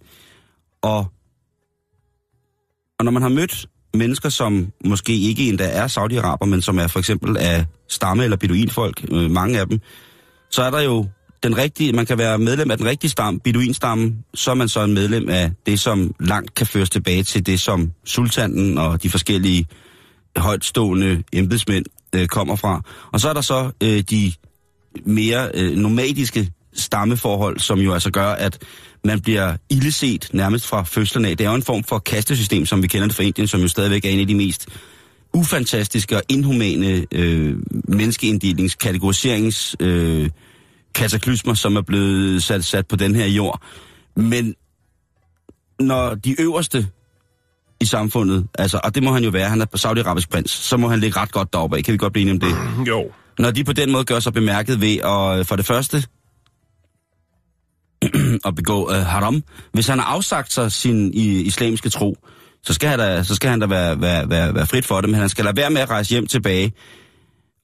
[0.81, 0.99] Og,
[2.99, 6.87] og når man har mødt mennesker, som måske ikke endda er saudiaraber, men som er
[6.87, 9.79] for eksempel af stamme eller beduinfolk, øh, mange af dem,
[10.49, 11.07] så er der jo
[11.43, 14.83] den rigtige, man kan være medlem af den rigtige stamme, beduinstamme, så er man så
[14.83, 19.09] en medlem af det, som langt kan føres tilbage til det, som sultanen og de
[19.09, 19.67] forskellige
[20.37, 21.85] højtstående embedsmænd
[22.15, 22.81] øh, kommer fra.
[23.13, 24.33] Og så er der så øh, de
[25.05, 28.57] mere øh, nomadiske stammeforhold, som jo altså gør, at
[29.03, 31.37] man bliver illeset nærmest fra fødslen af.
[31.37, 33.67] Det er jo en form for kastesystem, som vi kender det fra Indien, som jo
[33.67, 34.67] stadigvæk er en af de mest
[35.33, 37.55] ufantastiske og inhumane øh,
[37.87, 40.29] menneskeinddelingscategoriserings øh,
[40.95, 43.61] kataklysmer, som er blevet sat, sat på den her jord.
[44.15, 44.55] Men
[45.79, 46.87] når de øverste
[47.81, 50.87] i samfundet, altså, og det må han jo være, han er saudiarabisk prins, så må
[50.87, 51.83] han ligge ret godt deroppe af.
[51.83, 52.87] Kan vi godt blive enige om det?
[52.87, 53.11] Jo.
[53.39, 56.03] Når de på den måde gør sig bemærket ved at, øh, for det første,
[58.47, 59.43] at begå øh, haram.
[59.73, 62.17] Hvis han har afsagt sig sin i, islamiske tro,
[62.63, 65.09] så skal han da, så skal han da være, være, være, være frit for det,
[65.09, 66.73] men han skal lade være med at rejse hjem tilbage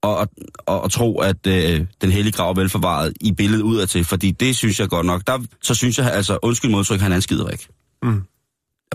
[0.04, 4.06] og, og, og, og tro, at øh, den hellige grav er velforvaret i billedet udadtil,
[4.06, 5.28] fordi det synes jeg godt nok.
[5.28, 7.68] Der, så synes jeg altså, undskyld modtryk, han er en skiderik.
[8.04, 8.22] Mm.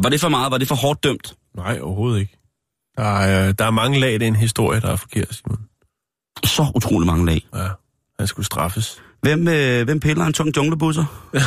[0.02, 0.50] Var det for meget?
[0.50, 1.36] Var det for hårdt dømt?
[1.56, 2.38] Nej, overhovedet ikke.
[2.96, 5.58] Der er, der er mange lag i den historie, der er forkert, Simon.
[6.44, 7.46] Så utrolig mange lag.
[7.54, 7.68] Ja,
[8.18, 9.02] han skulle straffes.
[9.20, 11.04] Hvem, øh, hvem piller en tung junglebusser?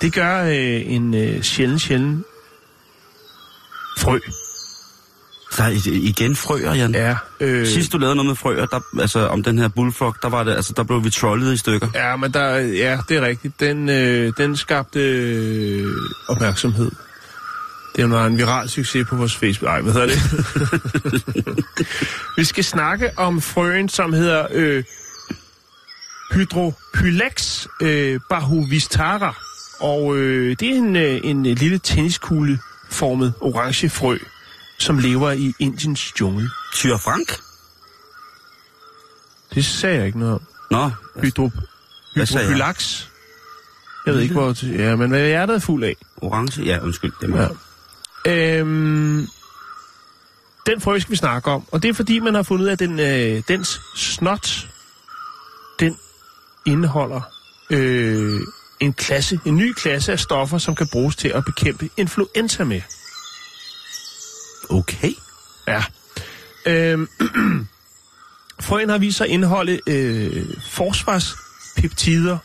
[0.00, 2.24] Det gør øh, en øh, sjælden, sjælden
[3.98, 4.18] frø.
[5.56, 6.94] Der er igen frøer, Jan.
[6.94, 10.28] Ja, øh, Sidst du lavede noget med frøer, der, altså om den her bullfrog, der
[10.28, 11.88] var det, altså der blev vi trollet i stykker.
[11.94, 13.60] ja, men der, ja, det er rigtigt.
[13.60, 15.86] Den, øh, den skabte øh,
[16.28, 16.90] opmærksomhed.
[17.96, 19.70] Det var en viral succes på vores Facebook.
[19.70, 20.20] Ej, hvad hedder det?
[22.38, 24.84] Vi skal snakke om frøen, som hedder øh,
[26.32, 29.34] Hydropylex øh, bahuvistara.
[29.80, 34.18] Og øh, det er en, øh, en lille tenniskugle-formet orange frø,
[34.80, 36.50] som lever i Indiens jungle.
[36.74, 37.40] Tyre Frank?
[39.54, 40.42] Det sagde jeg ikke noget om.
[40.70, 40.90] Nå,
[41.22, 41.50] Hydro,
[42.14, 42.54] Hvad sagde jeg?
[42.54, 43.04] hydropylax.
[44.06, 44.66] Jeg ved ikke, hvor...
[44.66, 45.96] Ja, men hvad er hjertet er fuld af?
[46.16, 46.62] orange?
[46.62, 47.12] Ja, undskyld.
[47.20, 47.48] Det
[48.26, 48.58] ja.
[48.58, 49.26] Øhm,
[50.66, 52.72] den frø skal vi snakke om, og det er fordi, man har fundet ud af,
[52.72, 54.68] at den, øh, dens snot,
[55.80, 55.98] den
[56.66, 57.20] indeholder
[57.70, 58.40] øh,
[58.80, 62.80] en klasse, en ny klasse af stoffer, som kan bruges til at bekæmpe influenza med.
[64.70, 65.12] Okay.
[65.68, 65.84] Ja.
[66.66, 67.08] Øhm,
[68.60, 72.38] frøen har vist sig at indeholde øh, forsvarspeptider,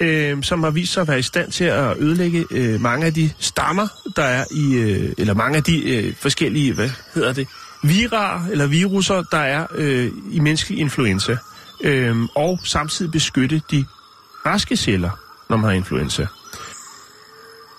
[0.00, 3.14] øh, som har vist sig at være i stand til at ødelægge øh, mange af
[3.14, 7.48] de stammer, der er i, øh, eller mange af de øh, forskellige, hvad hedder det,
[7.82, 11.36] virar eller viruser, der er øh, i menneskelig influenza.
[11.80, 13.84] Øh, og samtidig beskytte de
[14.46, 15.10] raske celler,
[15.50, 16.26] når man har influenza.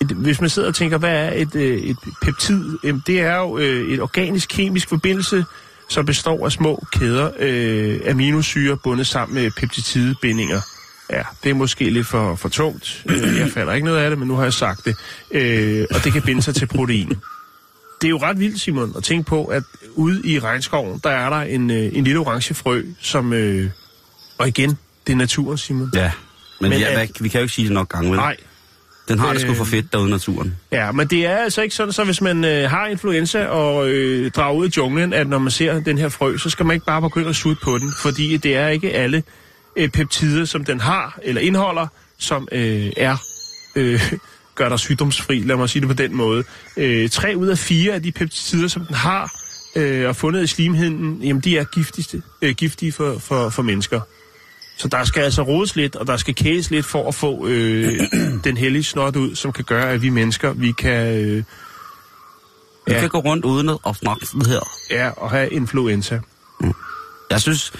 [0.02, 2.78] Et, hvis man sidder og tænker, hvad er et, øh, et peptid?
[2.84, 5.44] Jamen, det er jo øh, et organisk kemisk forbindelse,
[5.88, 10.60] som består af små kæder øh, aminosyre bundet sammen med peptidbindinger.
[11.10, 13.02] Ja, det er måske lidt for, for tungt.
[13.08, 14.96] Øh, Jeg falder ikke noget af det, men nu har jeg sagt det.
[15.30, 17.08] Øh, og det kan binde sig til protein.
[18.00, 19.62] Det er jo ret vildt, Simon, at tænke på, at
[19.94, 23.32] ude i regnskoven, der er der en, en lille orange frø, som...
[23.32, 23.70] Øh,
[24.38, 25.90] og igen, det er naturen, Simon.
[25.94, 26.12] Ja.
[26.60, 28.16] Men, Men ja, at- vi kan jo ikke sige det nok gange, vel?
[28.18, 28.36] Nej,
[29.12, 30.56] Den har det sgu Øh, for fedt derude i naturen.
[30.72, 34.30] Ja, men det er altså ikke sådan, så hvis man øh, har influenza og øh,
[34.30, 36.86] drager ud i junglen, at når man ser den her frø, så skal man ikke
[36.86, 39.22] bare begynde at sutte på den, fordi det er ikke alle
[39.76, 41.86] øh, peptider, som den har eller indeholder,
[42.18, 43.16] som øh, er
[43.76, 44.12] øh,
[44.54, 46.44] gør dig sygdomsfri, lad mig sige det på den måde.
[46.76, 49.30] Øh, tre ud af fire af de peptider, som den har
[49.76, 54.00] øh, og fundet i slimhinden, jamen de er giftigste, øh, giftige for, for, for mennesker.
[54.82, 58.00] Så der skal altså rodes lidt, og der skal kædes lidt for at få øh,
[58.44, 63.00] den hellige snot ud, som kan gøre, at vi mennesker, vi kan øh, Vi Ja.
[63.00, 64.60] kan gå rundt uden at sådan her.
[64.90, 66.20] ja, og have influenza.
[67.30, 67.72] Jeg synes,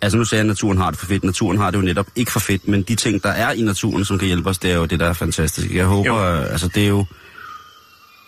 [0.00, 1.24] altså nu sagde jeg, at naturen har det for fedt.
[1.24, 4.04] Naturen har det jo netop ikke for fedt, men de ting, der er i naturen,
[4.04, 5.70] som kan hjælpe os, det er jo det, der er fantastisk.
[5.74, 6.34] Jeg håber, Jo.
[6.40, 7.04] øh, altså det er jo...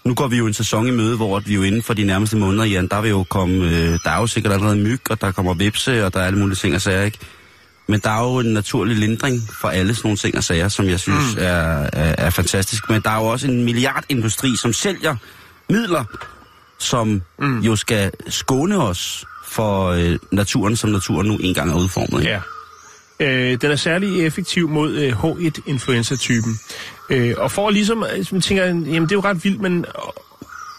[0.04, 2.36] Nu går vi jo en sæson i møde, hvor vi jo inden for de nærmeste
[2.36, 3.64] måneder, Jan, der vil jo komme...
[3.64, 6.38] Øh, der er jo sikkert allerede myg, og der kommer vipse, og der er alle
[6.38, 7.18] mulige ting og sager, ikke?
[7.90, 10.88] Men der er jo en naturlig lindring for alle sådan nogle ting og sager, som
[10.88, 11.42] jeg synes mm.
[11.42, 12.90] er, er, er fantastisk.
[12.90, 15.16] Men der er jo også en milliardindustri, som sælger
[15.68, 16.04] midler,
[16.78, 17.58] som mm.
[17.60, 22.20] jo skal skåne os for øh, naturen, som naturen nu engang er udformet.
[22.20, 22.32] ikke?
[22.32, 22.40] Ja.
[23.20, 26.58] Øh, den er særlig effektiv mod øh, H1-influenza-typen.
[27.10, 29.84] Øh, og for ligesom, altså, man tænker, jamen det er jo ret vildt, men...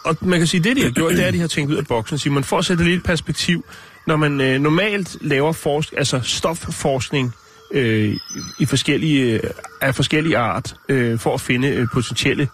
[0.04, 1.78] Og, man kan sige, det de har gjort, det er, at de har tænkt ud
[1.78, 2.18] af boksen.
[2.18, 3.66] Simon, for at sætte lidt perspektiv,
[4.08, 7.36] når man øh, normalt laver forsk altså stofforskning
[7.72, 8.16] øh,
[8.60, 9.50] i forskellige, øh,
[9.82, 12.50] af forskellige art, øh, for at finde øh, potentielle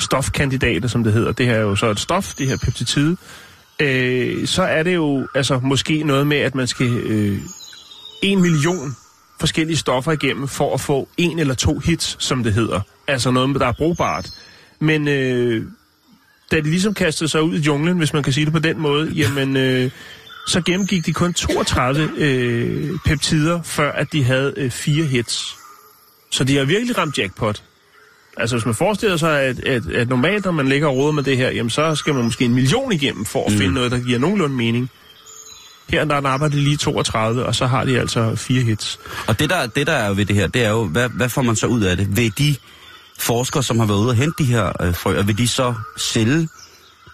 [0.00, 1.32] stofkandidater, som det hedder.
[1.32, 3.16] Det her er jo så et stof, det her peptid.
[3.80, 7.38] Øh, så er det jo altså måske noget med, at man skal øh,
[8.22, 8.96] en million
[9.40, 12.80] forskellige stoffer igennem for at få en eller to hits, som det hedder.
[13.06, 14.30] Altså noget, der er brugbart.
[14.80, 15.66] Men øh,
[16.50, 18.80] da de ligesom kastede sig ud i junglen, hvis man kan sige det på den
[18.80, 19.90] måde, jamen, øh,
[20.46, 25.56] så gennemgik de kun 32 øh, peptider, før at de havde øh, fire hits.
[26.30, 27.62] Så de har virkelig ramt jackpot.
[28.36, 31.22] Altså hvis man forestiller sig, at, at, at normalt, når man ligger og råder med
[31.22, 33.58] det her, jamen så skal man måske en million igennem for at mm.
[33.58, 34.90] finde noget, der giver nogenlunde mening.
[35.88, 38.98] Her der napper de lige 32, og så har de altså fire hits.
[39.26, 41.28] Og det der, det der er jo ved det her, det er jo, hvad, hvad
[41.28, 42.16] får man så ud af det?
[42.16, 42.56] Vil de
[43.18, 46.48] forskere, som har været ude og hente de her øh, frøer, vil de så sælge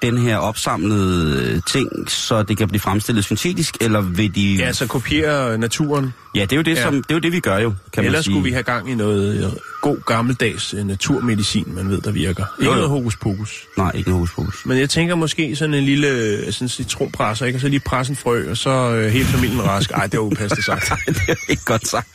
[0.02, 4.54] den her opsamlede øh, ting, så det kan blive fremstillet syntetisk, eller vil de...
[4.54, 6.14] Ja, så kopiere naturen.
[6.34, 6.82] ja det er jo det, Ja.
[6.82, 8.32] som, det er jo det, vi gør jo, kan man Ellers sige.
[8.34, 9.50] skulle vi have gang i noget øh,
[9.82, 12.44] god gammeldags øh, naturmedicin, man ved, der virker.
[12.58, 12.74] Ikke Jo, jo.
[12.74, 13.62] noget hokus pokus.
[13.76, 14.66] Nej, ikke noget hokus pokus.
[14.66, 17.56] Men jeg tænker måske sådan en lille øh, sådan citronpresser, ikke?
[17.56, 19.90] Og så lige presse en frø, og så øh, hele familien rask.
[19.90, 20.92] Ej, det var upassende sagt.
[21.06, 22.08] det er ikke godt sagt.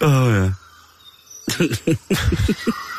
[0.00, 0.50] Åh, oh, ja.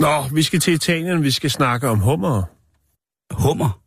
[0.00, 2.42] Nå, vi skal til Italien, vi skal snakke om hummer.
[3.34, 3.80] Hummer,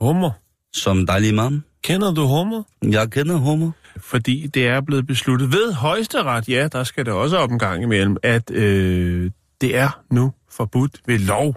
[0.00, 0.30] Hummer.
[0.72, 1.62] som dejlig mand.
[1.84, 2.62] Kender du hummer?
[2.82, 3.70] Jeg kender hummer.
[3.96, 7.82] Fordi det er blevet besluttet ved højesteret, ja, der skal det også op en gang
[7.82, 11.56] imellem, at øh, det er nu forbudt ved lov,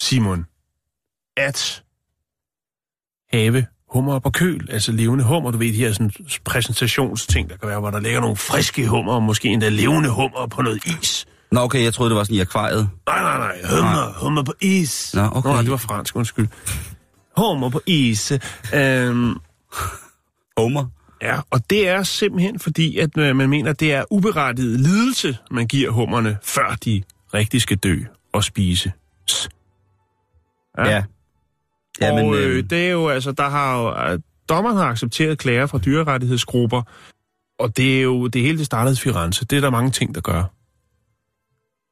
[0.00, 0.46] Simon,
[1.36, 1.82] at
[3.32, 5.50] have hummer på køl, altså levende hummer.
[5.50, 6.10] Du ved, de her sådan,
[6.44, 10.46] præsentationsting, der kan være, hvor der ligger nogle friske hummer, og måske endda levende hummer
[10.46, 11.26] på noget is.
[11.52, 12.88] Nå, okay, jeg troede, det var sådan i akvariet.
[13.06, 15.14] Nej, nej, nej, hummer, hummer på is.
[15.14, 15.48] Nå, okay.
[15.48, 16.48] Nå, nej, det var fransk, undskyld.
[17.36, 18.32] Hummer på is.
[18.74, 19.34] Øhm,
[20.58, 20.86] Hummer?
[21.22, 25.38] Ja, og det er simpelthen fordi, at øh, man mener, at det er uberettiget lidelse,
[25.50, 27.02] man giver hummerne, før de
[27.34, 27.96] rigtig skal dø
[28.32, 28.92] og spise.
[30.78, 30.84] Ja.
[30.84, 31.02] Ja.
[32.00, 34.84] ja og men, øh, øh, det er jo altså, der har jo, øh, dommeren har
[34.84, 36.82] accepteret klager fra dyrerettighedsgrupper,
[37.58, 39.44] og det er jo, det hele det startede i Firenze.
[39.44, 40.44] Det er der mange ting, der gør.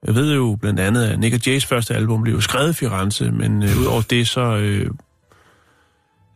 [0.07, 3.63] Jeg ved jo blandt andet, at Nick Jays første album blev skrevet i Firenze, men
[3.63, 4.57] øh, udover det så...
[4.57, 4.91] Øh,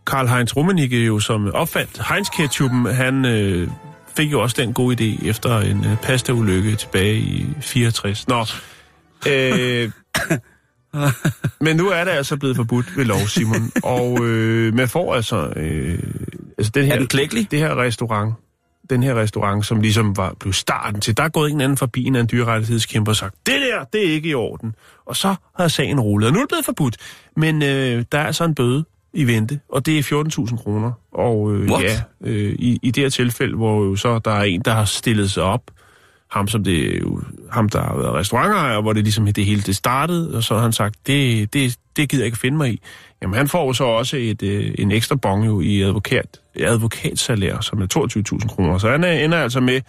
[0.06, 3.68] Karl Heinz Rummenigge jo, som opfandt Heinz ketchupen, han øh,
[4.16, 8.28] fik jo også den gode idé efter en øh, pasta-ulykke tilbage i 64.
[8.28, 8.44] Nå,
[9.28, 9.90] øh,
[11.66, 13.72] men nu er det altså blevet forbudt ved lov, Simon.
[13.82, 15.52] Og øh, man får altså...
[15.56, 15.98] Øh,
[16.58, 17.50] altså den her, Er den klækkelig?
[17.50, 18.34] Det her restaurant,
[18.90, 22.04] den her restaurant, som ligesom var blev starten til, der er gået en anden forbi
[22.04, 24.74] en, en dyrerettighedskæmper og sagt, det der, det er ikke i orden.
[25.06, 26.96] Og så har sagen rullet, og nu er det blevet forbudt.
[27.36, 30.92] Men øh, der er altså en bøde i vente, og det er 14.000 kroner.
[31.12, 31.84] Og øh, What?
[31.84, 34.84] ja, øh, i, i det her tilfælde, hvor jo så der er en, der har
[34.84, 35.62] stillet sig op,
[36.30, 39.76] ham som det jo, ham der har været restaurantejer, hvor det ligesom det hele det
[39.76, 42.80] startede, og så har han sagt, det, det, det gider jeg ikke finde mig i.
[43.22, 47.82] Jamen han får så også et, øh, en ekstra bong jo i advokat, advokatsalær, som
[47.82, 47.86] er
[48.42, 48.78] 22.000 kroner.
[48.78, 49.80] Så han er, ender altså med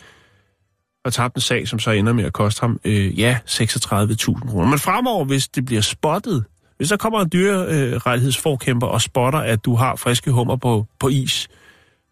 [1.06, 4.70] at tabe en sag, som så ender med at koste ham, øh, ja, 36.000 kroner.
[4.70, 6.46] Men fremover, hvis det bliver spottet,
[6.78, 11.50] hvis der kommer en dyrerettighedsforkæmper og spotter, at du har friske hummer på, på is,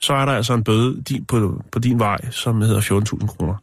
[0.01, 3.55] så er der altså en bøde din, på, på din vej, som hedder 14.000 kroner.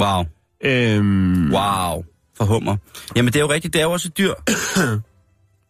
[0.00, 0.24] Wow.
[0.64, 2.04] Øhm, Wow.
[2.36, 2.76] For hummer.
[3.16, 3.74] Jamen, det er jo rigtigt.
[3.74, 4.32] Det er jo også et dyr.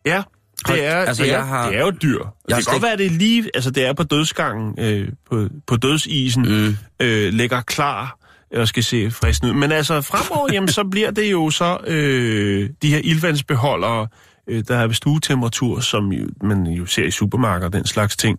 [0.06, 0.22] Ja,
[0.68, 2.18] det er, altså, det er, jeg har- det er jo dyr.
[2.18, 4.74] Jeg Det har kan godt være, at det er lige, altså det er på dødsgangen,
[4.78, 6.76] øh, på, på dødsisen, mm.
[7.06, 8.18] øh, ligger klar
[8.56, 9.54] og skal se fristen ud.
[9.54, 14.08] Men altså fremover, jamen, så bliver det jo så øh, de her ildvandsbeholdere,
[14.48, 18.38] øh, der er ved stuetemperatur, som jo, man jo ser i supermarkeder den slags ting.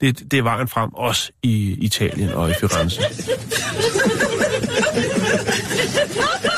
[0.00, 3.02] Det, det er vejen frem, også i Italien og i Firenze.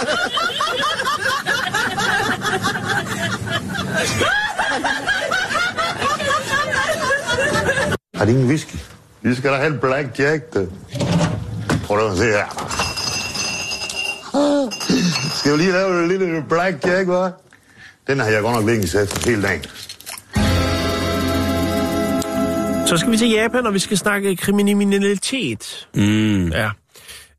[8.22, 8.76] Har de ingen whisky?
[9.22, 10.66] Vi skal da have en Black Jack, da.
[11.84, 12.46] Prøv at se her.
[15.38, 17.50] Skal vi lige lave en lille Black Jack, hva'?
[18.06, 19.62] Den har jeg godt nok længe sat hele dagen.
[22.86, 25.88] Så skal vi til Japan, og vi skal snakke kriminalitet.
[25.94, 26.48] Mm.
[26.48, 26.70] Ja.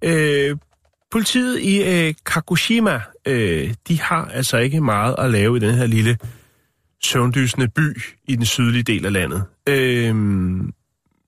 [0.02, 0.58] Øh,
[1.12, 5.86] politiet i øh, Kagoshima, øh, de har altså ikke meget at lave i den her
[5.86, 6.18] lille
[7.06, 9.44] søvndysende by i den sydlige del af landet.
[9.70, 10.16] Øh,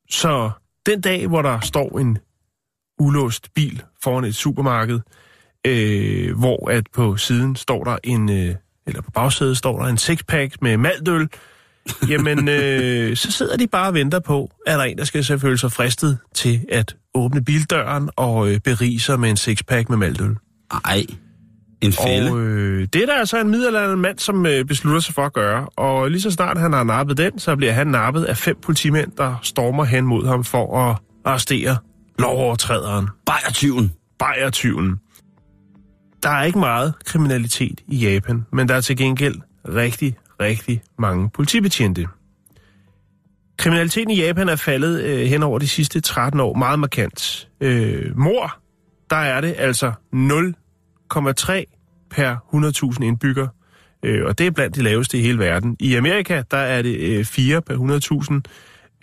[0.09, 0.51] så
[0.85, 2.17] den dag, hvor der står en
[2.99, 4.99] ulåst bil foran et supermarked,
[5.67, 8.55] øh, hvor at på siden står der en, øh,
[8.87, 11.29] eller på bagsædet står der en sixpack med maldøl,
[12.09, 15.23] jamen øh, så sidder de bare og venter på, at der er en, der skal
[15.23, 19.89] så føle sig fristet til at åbne bildøren og øh, berige sig med en sixpack
[19.89, 20.35] med maldøl.
[20.85, 21.05] Ej.
[21.81, 22.31] En fælde.
[22.31, 25.33] Og øh, det er der altså en middelalderende mand, som øh, beslutter sig for at
[25.33, 25.65] gøre.
[25.65, 29.11] Og lige så snart han har nappet den, så bliver han nappet af fem politimænd,
[29.17, 31.77] der stormer hen mod ham for at arrestere
[32.19, 33.91] lovovertræderen, Bajertyven.
[34.19, 34.99] bajertyven.
[36.23, 39.35] Der er ikke meget kriminalitet i Japan, men der er til gengæld
[39.69, 42.07] rigtig, rigtig mange politibetjente.
[43.57, 47.49] Kriminaliteten i Japan er faldet øh, hen over de sidste 13 år meget markant.
[47.61, 48.57] Øh, mor,
[49.09, 49.91] der er det altså
[51.13, 52.35] 0,3 per
[52.95, 53.47] 100.000 indbygger.
[54.05, 55.75] Øh, og det er blandt de laveste i hele verden.
[55.79, 57.73] I Amerika, der er det øh, 4 per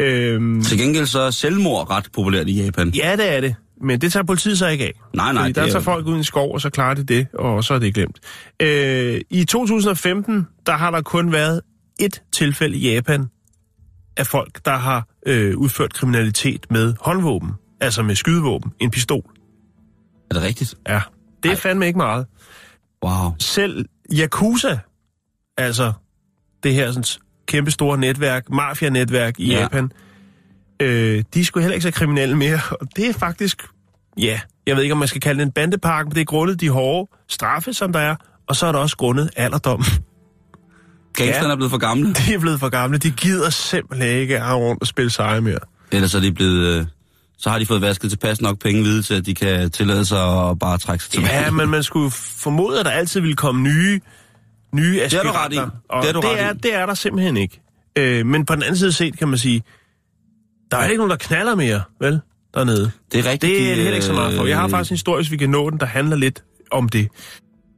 [0.00, 0.04] 100.000.
[0.04, 2.88] Øh, Til gengæld så er selvmord ret populært i Japan.
[2.88, 3.54] Ja, det er det.
[3.84, 4.92] Men det tager politiet sig ikke af.
[5.14, 6.94] Nej, nej, Fordi der er tager jo- folk ud i en skov, og så klarer
[6.94, 8.18] de det, og så er det glemt.
[8.62, 11.60] Øh, I 2015, der har der kun været
[12.00, 13.26] et tilfælde i Japan
[14.16, 17.50] af folk, der har øh, udført kriminalitet med håndvåben.
[17.80, 18.72] Altså med skydevåben.
[18.80, 19.22] En pistol.
[20.30, 20.74] Er det rigtigt?
[20.88, 21.00] Ja,
[21.42, 22.26] det er fandme ikke meget.
[23.04, 23.30] Wow.
[23.38, 24.78] Selv Yakuza,
[25.56, 25.92] altså
[26.62, 27.04] det her sådan,
[27.46, 29.54] kæmpe store netværk, mafia-netværk i Ja.
[29.54, 29.60] ja.
[29.60, 29.92] Japan,
[30.82, 32.60] øh, de skulle heller ikke så kriminelle mere.
[32.80, 33.62] Og det er faktisk,
[34.18, 36.60] ja, jeg ved ikke, om man skal kalde det en bandepark, men det er grundet
[36.60, 38.16] de hårde straffe, som der er,
[38.48, 39.82] og så er der også grundet alderdom.
[41.14, 41.52] Gangsterne Ja.
[41.52, 42.12] er blevet for gamle.
[42.12, 45.58] De er blevet for gamle, de gider simpelthen ikke at rundt og spille seje mere.
[45.92, 46.78] Ellers er de blevet...
[46.80, 46.86] Øh,
[47.42, 50.48] så har de fået vasket tilpas nok penge videre til, at de kan tillade sig
[50.50, 51.40] at bare trække sig tilbage.
[51.44, 54.00] Ja, men man skulle formode, at der altid ville komme nye,
[54.74, 55.56] nye har du ret i.
[55.56, 55.70] aspiranter.
[55.88, 56.56] Og Det har du det, ret er, i.
[56.56, 57.60] det er der simpelthen ikke.
[57.98, 59.62] Øh, men på den anden side set, kan man sige,
[60.70, 62.20] der er ikke nogen, der knaller mere, vel,
[62.54, 62.90] dernede.
[63.12, 63.50] Det er rigtigt.
[63.50, 64.46] Det de, er det heller ikke så meget for.
[64.46, 66.88] Jeg har øh, faktisk en historie, hvis vi kan nå den, der handler lidt om
[66.88, 67.08] det.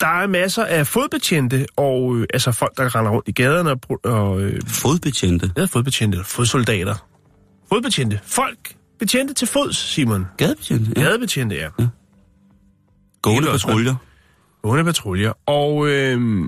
[0.01, 3.79] Der er masser af fodbetjente, og øh, altså folk, der render rundt i gaderne og,
[4.05, 5.51] og øh, Fodbetjente.
[5.57, 6.95] ja, fodbetjente, fodsoldater.
[7.69, 8.21] Fodbetjente.
[8.27, 8.59] Folk,
[9.05, 10.27] betjente til fods, Simon.
[10.37, 10.93] Gadebetjente.
[10.97, 11.03] Ja.
[11.03, 11.69] Gadebetjente, ja.
[13.23, 13.95] Gående Hele også, patruljer.
[14.63, 15.33] Gående patruljer.
[15.47, 16.45] Og øh,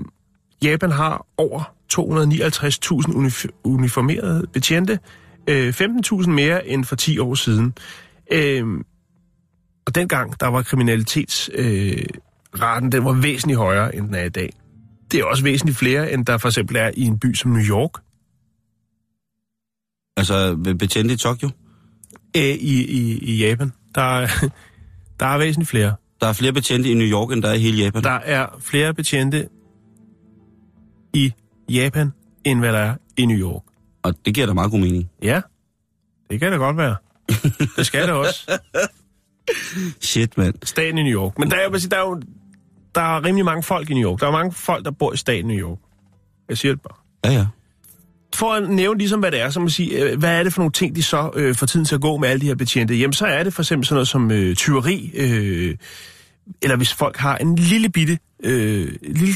[0.63, 4.99] Japan har over 259.000 unif- uniformerede betjente.
[5.47, 7.73] Øh, 15.000 mere end for 10 år siden.
[8.31, 8.65] Øh,
[9.87, 14.49] og dengang, der var kriminalitetsraten øh, den var væsentligt højere, end den er i dag.
[15.11, 17.63] Det er også væsentligt flere, end der for eksempel er i en by som New
[17.63, 17.91] York.
[20.17, 21.49] Altså betjente i Tokyo.
[22.35, 23.73] Æ, i, i, I Japan.
[23.95, 24.27] Der er,
[25.19, 25.95] der er væsentligt flere.
[26.21, 28.03] Der er flere betjente i New York, end der er i hele Japan.
[28.03, 29.49] Der er flere betjente
[31.13, 31.33] i
[31.69, 32.11] Japan,
[32.43, 33.63] end hvad der er i New York.
[34.03, 35.09] Og det giver da meget god mening.
[35.23, 35.41] Ja,
[36.29, 36.95] det kan det godt være.
[37.77, 38.59] Det skal det også.
[40.01, 40.55] Shit, mand.
[40.63, 41.39] Staten i New York.
[41.39, 42.21] Men der er, sige, der er jo
[42.97, 44.19] der er rimelig mange folk i New York.
[44.19, 45.77] Der er mange folk, der bor i staten New York.
[46.49, 46.97] Jeg siger det bare.
[47.25, 47.45] Ja, ja.
[48.35, 50.61] For at nævne ligesom, hvad det er, så man sige, øh, hvad er det for
[50.61, 52.95] nogle ting, de så øh, får tiden til at gå med alle de her betjente?
[52.95, 55.75] Jamen, så er det for eksempel sådan noget som øh, tyveri, øh,
[56.61, 59.35] eller hvis folk har en lille bitte, øh, lille,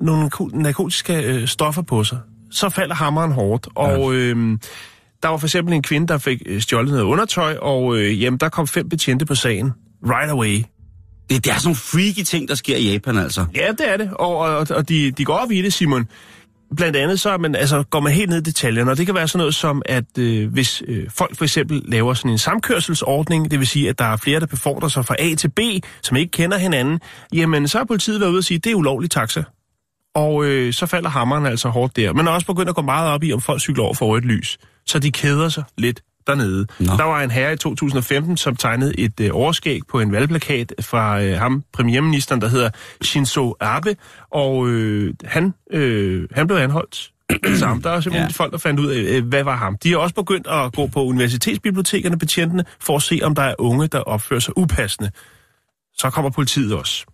[0.00, 2.18] nogle narko- narkotiske øh, stoffer på sig,
[2.50, 3.68] så falder hammeren hårdt.
[3.74, 4.58] Og øh,
[5.22, 8.38] der var for eksempel en kvinde, der fik øh, stjålet noget undertøj, og øh, jamen,
[8.38, 9.72] der kom fem betjente på sagen.
[10.04, 10.62] Right away.
[11.30, 13.44] Det, det er sådan nogle freaky ting, der sker i Japan, altså.
[13.54, 14.10] Ja, det er det.
[14.14, 16.08] Og, og, og de, de går op i det, Simon.
[16.76, 19.28] Blandt andet så man, altså, går man helt ned i detaljerne, og det kan være
[19.28, 23.58] sådan noget som, at øh, hvis øh, folk for eksempel laver sådan en samkørselsordning, det
[23.58, 25.60] vil sige, at der er flere, der befordrer sig fra A til B,
[26.02, 27.00] som ikke kender hinanden,
[27.32, 29.42] jamen så har politiet været ude og sige, at det er ulovlig taxa.
[30.14, 32.12] Og øh, så falder hammeren altså hårdt der.
[32.12, 34.24] Men er også begyndt at gå meget op i, om folk cykler over for rødt
[34.24, 34.58] lys.
[34.86, 36.66] Så de keder sig lidt dernede.
[36.78, 36.92] Nå.
[36.96, 41.22] Der var en herre i 2015, som tegnede et øh, overskæg på en valgplakat fra
[41.22, 42.70] øh, ham, premierministeren, der hedder
[43.02, 43.96] Shinzo Abe,
[44.30, 47.08] og øh, han, øh, han blev anholdt.
[47.58, 47.82] Sammen.
[47.84, 48.32] Der er simpelthen Ja.
[48.32, 49.78] folk, der fandt ud af, øh, hvad var ham.
[49.82, 53.54] De er også begyndt at gå på universitetsbibliotekerne, betjentene, for at se, om der er
[53.58, 55.10] unge, der opfører sig upassende.
[55.96, 57.04] Så kommer politiet også.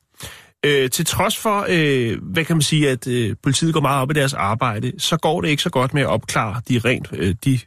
[0.67, 4.11] Øh, til trods for, øh, hvad kan man sige, at øh, politiet går meget op
[4.11, 7.35] i deres arbejde, så går det ikke så godt med at opklare de rent øh,
[7.45, 7.59] de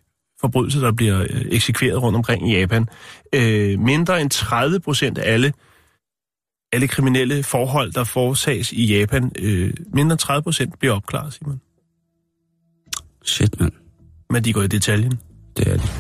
[0.42, 2.88] forbrydelser, der bliver øh, eksekveret rundt omkring i Japan.
[3.34, 5.54] Øh, mindre end 30 procent af alle,
[6.72, 11.62] alle kriminelle forhold, der foretages i Japan, øh, mindre end 30 procent bliver opklaret, Simon.
[13.26, 13.72] Shit, mand.
[14.30, 15.20] Men de går i detaljen.
[15.58, 15.92] Det er det.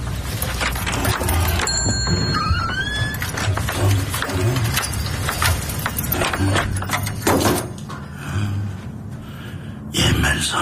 [9.95, 10.57] Jamen altså,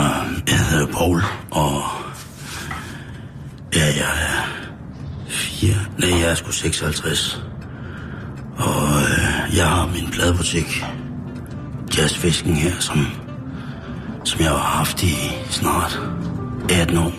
[0.47, 1.21] jeg hedder Paul,
[1.51, 2.08] og...
[3.75, 4.49] Ja, jeg er...
[5.27, 5.75] Fire...
[5.97, 7.43] Nej, jeg er sgu 56.
[8.57, 10.83] Og øh, jeg har min pladebutik,
[11.97, 13.07] Jazzfisken her, som,
[14.23, 15.15] som jeg har haft i
[15.49, 15.99] snart
[16.69, 17.11] 18 år.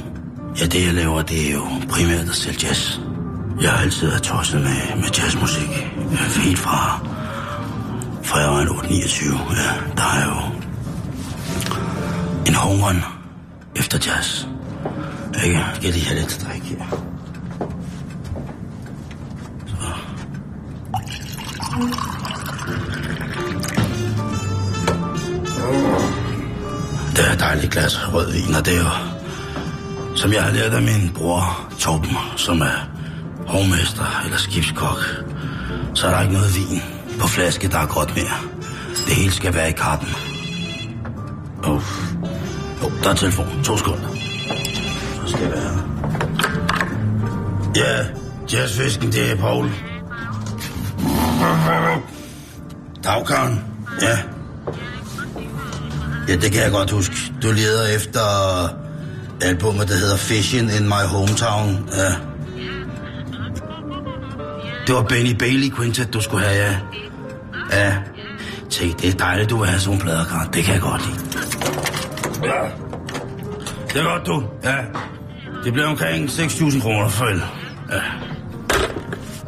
[0.61, 2.98] Ja, det jeg laver, det er jo primært at sælge jazz.
[3.61, 5.68] Jeg har altid været tosset med, med jazzmusik.
[6.44, 7.07] Helt fra,
[8.22, 9.55] fra jeg var 8-29.
[9.55, 10.61] Ja, der er jo
[12.46, 13.05] en hungeren
[13.76, 14.46] efter jazz.
[15.45, 15.61] Ikke?
[15.74, 16.85] Skal jeg lige have lidt drik her.
[19.66, 19.76] Så.
[27.16, 28.91] Det er et dejligt glas rødvin, og det er jo,
[30.16, 32.89] som jeg har lært af min bror Torben, som er
[33.47, 34.99] hovmester eller skibskok,
[35.95, 36.83] så er der ikke noget vin
[37.20, 38.37] på flaske, der er godt mere.
[39.07, 40.09] Det hele skal være i kappen.
[41.64, 41.83] Oh.
[42.83, 43.62] Jo, der er telefon.
[43.64, 44.20] To sekunder.
[45.31, 45.83] Skal være.
[47.76, 48.05] Ja,
[48.53, 49.70] jazzfisken, det er Paul.
[53.05, 53.64] Dagkaren,
[54.03, 54.18] ja.
[56.28, 57.14] Ja, det kan jeg godt huske.
[57.43, 58.20] Du leder efter
[59.43, 61.89] albumet, der hedder Fishing in My Hometown.
[61.93, 62.14] Ja.
[64.87, 66.76] Det var Benny Bailey Quintet, du skulle have, ja.
[67.72, 67.97] Ja.
[68.70, 70.49] Se, det er dejligt, du vil have sådan en plader, Karen.
[70.53, 71.20] Det kan jeg godt lide.
[72.43, 72.62] Ja.
[73.93, 74.43] Det er godt, du.
[74.64, 74.76] Ja.
[75.64, 77.42] Det bliver omkring 6.000 kroner for el.
[77.90, 78.00] Ja.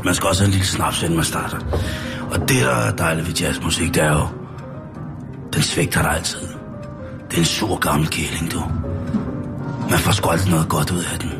[0.04, 1.58] Man skal også have en lille snaps, inden man starter.
[2.30, 4.26] Og det, der er dejligt ved jazzmusik, det er jo...
[5.54, 6.40] Den svigter dig altid.
[7.30, 8.62] Det er en sur gammel kæling, du.
[9.90, 11.30] Man får sgu aldrig noget godt ud af den.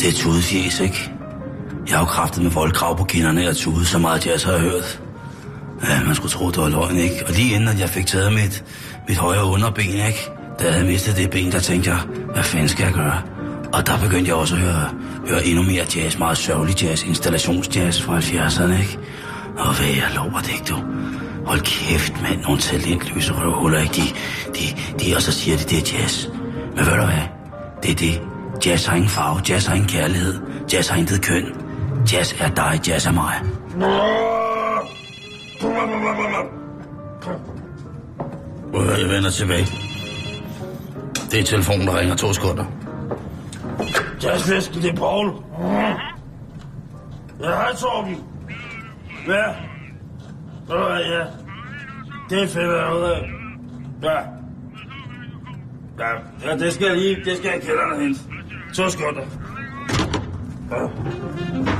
[0.00, 1.12] Det er tudefjes, ikke?
[1.88, 4.60] Jeg har jo kraftet med voldkrav på kinderne og tude, så meget jazz har jeg
[4.60, 5.02] hørt.
[5.88, 7.24] Ja, man skulle tro, det var løgn, ikke?
[7.26, 8.64] Og lige inden at jeg fik taget mit,
[9.08, 10.30] mit højre underben, ikke?
[10.58, 11.98] Da jeg havde mistet det ben, der tænkte jeg,
[12.32, 13.22] hvad fanden skal jeg gøre?
[13.72, 14.90] Og der begyndte jeg også at høre,
[15.28, 18.98] høre endnu mere jazz, meget sørgelig jazz, installationsjazz fra 70'erne, ikke?
[19.58, 20.78] Og hvad jeg lover det ikke, du.
[21.46, 23.94] Hold kæft, mand, nogle talentløse røvhuller, ikke?
[23.94, 24.02] De,
[24.54, 26.26] de, de, og så siger de, det er jazz.
[26.76, 27.26] Men ved du hvad?
[27.82, 28.22] Det er det.
[28.66, 30.40] Jazz har ingen farve, jazz har ingen kærlighed,
[30.72, 31.44] jazz har intet køn.
[32.12, 33.34] Jazz er dig, jazz er mig.
[38.72, 39.66] Prøv at jeg vender tilbage.
[41.30, 42.64] Det er telefonen, der ringer to sekunder.
[44.22, 45.32] Jazzfisken, det er Paul.
[47.40, 48.24] Ja, hej Torben.
[49.26, 49.46] Ja.
[50.68, 51.24] Ved du hvad, ja.
[52.30, 53.30] Det finder jeg ud af.
[54.02, 54.18] Ja.
[55.98, 56.10] Ja,
[56.44, 58.20] ja det skal jeg lige, det skal jeg kælderne hente.
[58.72, 59.22] Så skal du.
[60.70, 61.79] Ja.